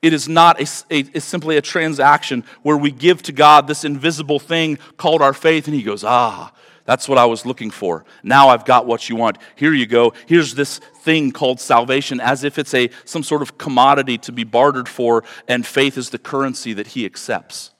[0.00, 3.84] It is not a, a, a, simply a transaction where we give to God this
[3.84, 6.50] invisible thing called our faith, and He goes, Ah,
[6.86, 8.06] that's what I was looking for.
[8.22, 9.36] Now I've got what you want.
[9.54, 10.14] Here you go.
[10.26, 14.44] Here's this thing called salvation, as if it's a, some sort of commodity to be
[14.44, 17.71] bartered for, and faith is the currency that He accepts.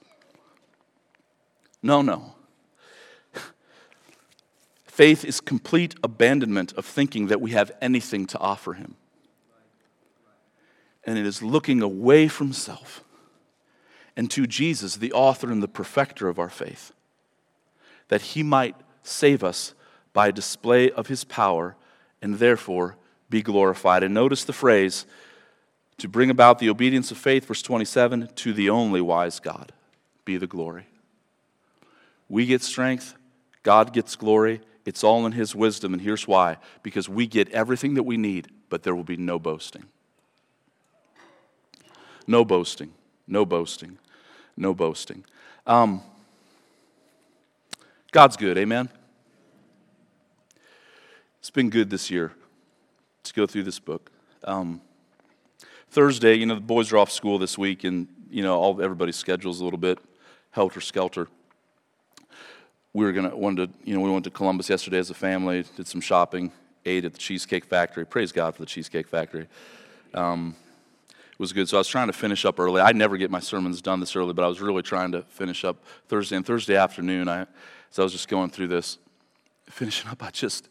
[1.83, 2.33] No, no.
[4.85, 8.95] Faith is complete abandonment of thinking that we have anything to offer Him
[11.05, 13.03] and it is looking away from self
[14.15, 16.93] and to Jesus, the author and the perfecter of our faith,
[18.09, 19.73] that he might save us
[20.13, 21.75] by a display of his power
[22.21, 22.95] and therefore
[23.29, 24.03] be glorified.
[24.03, 25.07] And notice the phrase
[25.97, 29.71] to bring about the obedience of faith, verse 27 to the only wise God
[30.25, 30.85] be the glory.
[32.33, 33.13] We get strength,
[33.61, 34.61] God gets glory.
[34.85, 38.47] It's all in his wisdom, and here's why because we get everything that we need,
[38.69, 39.83] but there will be no boasting.
[42.25, 42.91] No boasting,
[43.27, 43.99] no boasting,
[44.57, 45.23] no boasting.
[45.67, 46.01] Um,
[48.11, 48.89] God's good, amen?
[51.37, 52.33] It's been good this year
[53.25, 54.11] to go through this book.
[54.43, 54.81] Um,
[55.91, 59.17] Thursday, you know, the boys are off school this week, and, you know, all everybody's
[59.17, 59.99] schedule's a little bit
[60.49, 61.27] helter skelter.
[62.93, 65.65] We were to, wanted to, you know, we went to Columbus yesterday as a family,
[65.75, 66.51] did some shopping,
[66.85, 68.05] ate at the Cheesecake Factory.
[68.05, 69.47] Praise God for the Cheesecake Factory.
[70.13, 70.55] Um,
[71.43, 71.67] was good.
[71.67, 72.81] So I was trying to finish up early.
[72.81, 75.65] I never get my sermons done this early, but I was really trying to finish
[75.65, 76.37] up Thursday.
[76.37, 77.41] And Thursday afternoon, I,
[77.91, 78.97] as I was just going through this,
[79.69, 80.69] finishing up, I just,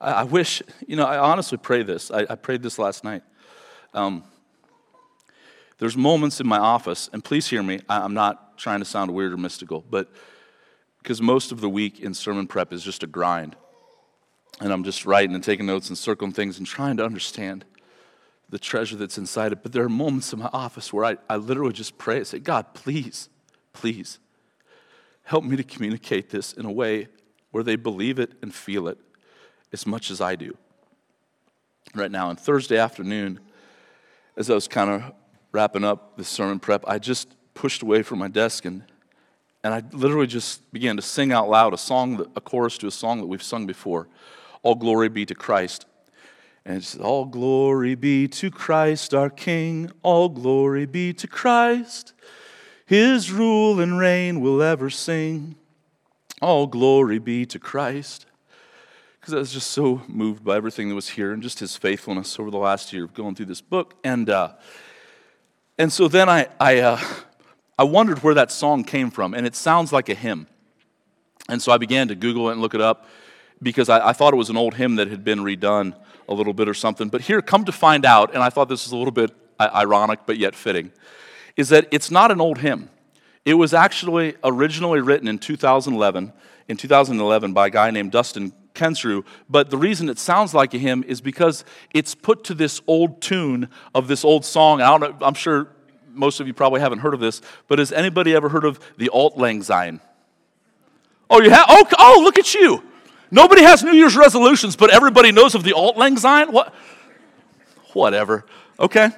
[0.00, 2.10] I, I wish, you know, I honestly pray this.
[2.10, 3.22] I, I prayed this last night.
[3.92, 4.22] Um,
[5.78, 9.12] there's moments in my office, and please hear me, I, I'm not trying to sound
[9.12, 10.10] weird or mystical, but
[11.02, 13.54] because most of the week in sermon prep is just a grind.
[14.60, 17.64] And I'm just writing and taking notes and circling things and trying to understand
[18.48, 19.62] the treasure that's inside it.
[19.62, 22.38] But there are moments in my office where I, I literally just pray and say,
[22.38, 23.28] God, please,
[23.72, 24.18] please,
[25.24, 27.08] help me to communicate this in a way
[27.50, 28.98] where they believe it and feel it
[29.72, 30.56] as much as I do.
[31.94, 33.40] Right now, on Thursday afternoon,
[34.36, 35.12] as I was kind of
[35.52, 38.84] wrapping up the sermon prep, I just pushed away from my desk and,
[39.64, 42.86] and I literally just began to sing out loud a song, that, a chorus to
[42.86, 44.06] a song that we've sung before
[44.62, 45.86] All glory be to Christ.
[46.64, 52.12] And it says, All glory be to Christ our King, all glory be to Christ.
[52.84, 55.56] His rule and reign will ever sing.
[56.40, 58.26] All glory be to Christ.
[59.18, 62.38] Because I was just so moved by everything that was here and just his faithfulness
[62.38, 63.94] over the last year of going through this book.
[64.04, 64.52] And, uh,
[65.78, 67.00] and so then I, I, uh,
[67.78, 70.46] I wondered where that song came from, and it sounds like a hymn.
[71.48, 73.06] And so I began to Google it and look it up
[73.62, 75.94] because I, I thought it was an old hymn that had been redone
[76.28, 77.08] a little bit or something.
[77.08, 80.20] But here, come to find out, and I thought this was a little bit ironic
[80.26, 80.92] but yet fitting,
[81.56, 82.90] is that it's not an old hymn.
[83.44, 86.32] It was actually originally written in 2011,
[86.68, 90.78] in 2011 by a guy named Dustin Kensrue, but the reason it sounds like a
[90.78, 91.64] hymn is because
[91.94, 94.82] it's put to this old tune of this old song.
[94.82, 95.68] I don't know, I'm sure
[96.16, 99.08] most of you probably haven't heard of this, but has anybody ever heard of the
[99.10, 100.00] Auld Lang Syne?
[101.28, 101.66] Oh, you have?
[101.68, 102.82] Oh, oh, look at you.
[103.30, 106.52] Nobody has New Year's resolutions, but everybody knows of the Auld Lang Syne?
[106.52, 106.74] What?
[107.92, 108.44] Whatever.
[108.78, 109.10] Okay.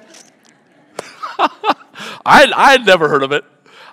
[2.25, 3.45] I I'd never heard of it.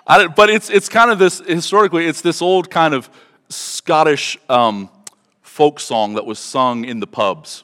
[0.05, 3.09] I, but it's, it's kind of this, historically, it's this old kind of
[3.49, 4.89] Scottish um,
[5.41, 7.63] folk song that was sung in the pubs.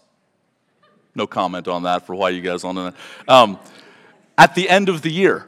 [1.15, 2.95] No comment on that for why you guys know that.
[3.27, 3.59] Um,
[4.37, 5.47] at the end of the year.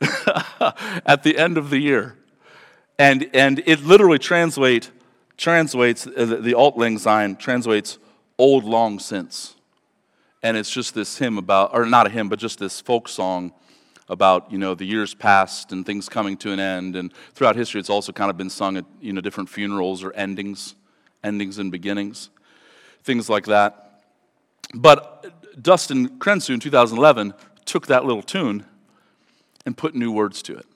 [1.06, 2.16] at the end of the year.
[2.98, 4.90] And, and it literally translate,
[5.36, 7.98] translates, uh, the, Auld Lang Syne translates
[8.38, 9.54] old long since.
[10.42, 13.52] And it's just this hymn about, or not a hymn, but just this folk song
[14.08, 16.94] about, you know, the years past and things coming to an end.
[16.94, 20.12] And throughout history, it's also kind of been sung at, you know, different funerals or
[20.12, 20.74] endings,
[21.22, 22.30] endings and beginnings,
[23.02, 24.02] things like that.
[24.74, 27.32] But Dustin Kensrue in 2011
[27.64, 28.64] took that little tune
[29.66, 30.66] and put new words to it.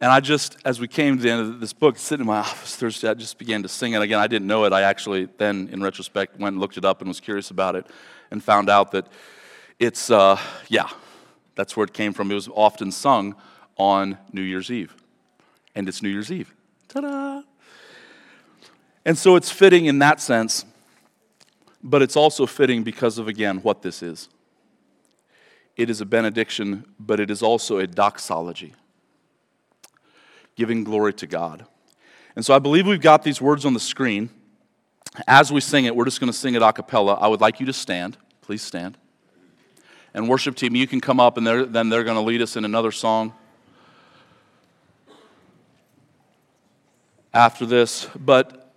[0.00, 2.38] And I just, as we came to the end of this book, sitting in my
[2.40, 4.18] office Thursday, I just began to sing it again.
[4.18, 4.72] I didn't know it.
[4.72, 7.86] I actually then, in retrospect, went and looked it up and was curious about it
[8.32, 9.06] and found out that
[9.78, 10.38] it's, uh,
[10.68, 10.88] yeah,
[11.54, 12.30] that's where it came from.
[12.32, 13.36] It was often sung
[13.76, 14.94] on New Year's Eve.
[15.74, 16.52] And it's New Year's Eve.
[16.88, 17.42] Ta da!
[19.04, 20.64] And so it's fitting in that sense,
[21.82, 24.28] but it's also fitting because of, again, what this is.
[25.76, 28.74] It is a benediction, but it is also a doxology,
[30.54, 31.64] giving glory to God.
[32.36, 34.30] And so I believe we've got these words on the screen.
[35.26, 37.14] As we sing it, we're just going to sing it a cappella.
[37.14, 38.16] I would like you to stand.
[38.42, 38.96] Please stand.
[40.14, 42.56] And worship team, you can come up and they're, then they're going to lead us
[42.56, 43.32] in another song
[47.32, 48.08] after this.
[48.18, 48.72] But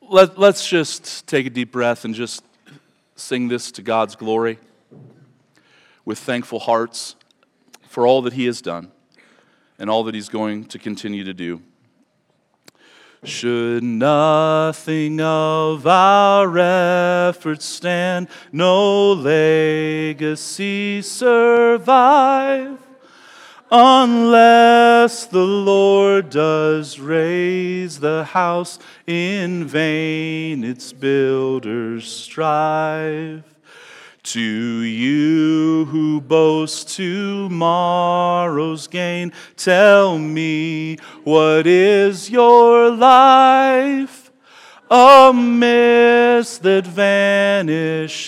[0.00, 2.44] let, let's just take a deep breath and just
[3.14, 4.58] sing this to God's glory
[6.06, 7.16] with thankful hearts
[7.82, 8.90] for all that He has done
[9.78, 11.60] and all that He's going to continue to do.
[13.24, 22.78] Should nothing of our efforts stand, no legacy survive,
[23.68, 28.78] unless the Lord does raise the house,
[29.08, 33.55] in vain its builders strive.
[34.26, 44.32] To you who boast tomorrow's gain, tell me what is your life?
[44.90, 48.18] A mist that vanishes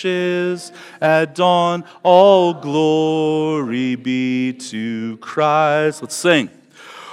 [1.01, 6.01] at dawn, all glory be to Christ.
[6.01, 6.49] Let's sing.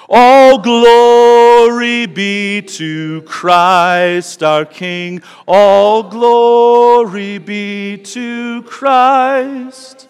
[0.08, 5.20] All glory be to Christ our King.
[5.48, 10.08] All glory be to Christ.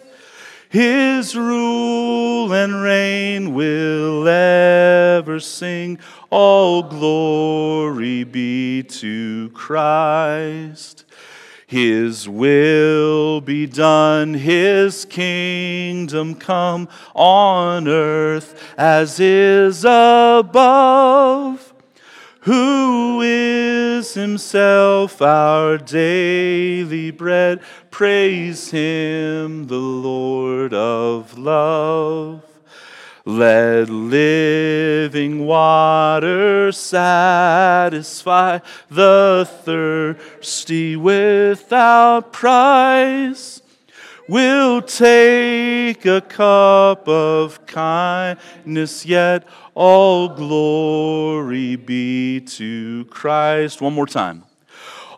[0.68, 5.98] His rule and reign will ever sing.
[6.28, 11.05] All glory be to Christ.
[11.66, 21.74] His will be done, His kingdom come on earth as is above.
[22.42, 27.60] Who is Himself our daily bread?
[27.90, 32.55] Praise Him, the Lord of love.
[33.28, 43.62] Let living water satisfy the thirsty without price.
[44.28, 49.42] We'll take a cup of kindness, yet
[49.74, 53.80] all glory be to Christ.
[53.80, 54.44] One more time.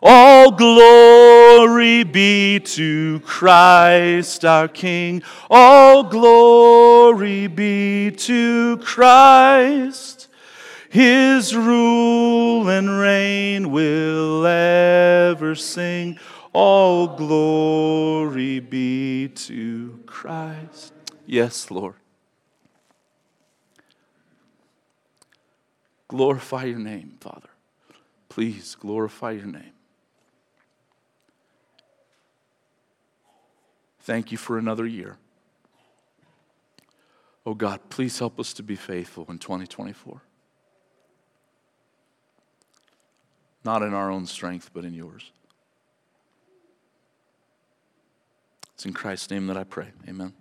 [0.01, 5.23] All glory be to Christ our King.
[5.49, 10.27] All glory be to Christ.
[10.89, 16.17] His rule and reign will ever sing.
[16.53, 20.93] All glory be to Christ.
[21.25, 21.95] Yes, Lord.
[26.07, 27.49] Glorify your name, Father.
[28.29, 29.73] Please glorify your name.
[34.09, 35.19] Thank you for another year.
[37.45, 40.23] Oh God, please help us to be faithful in 2024.
[43.63, 45.31] Not in our own strength, but in yours.
[48.73, 49.89] It's in Christ's name that I pray.
[50.07, 50.33] Amen.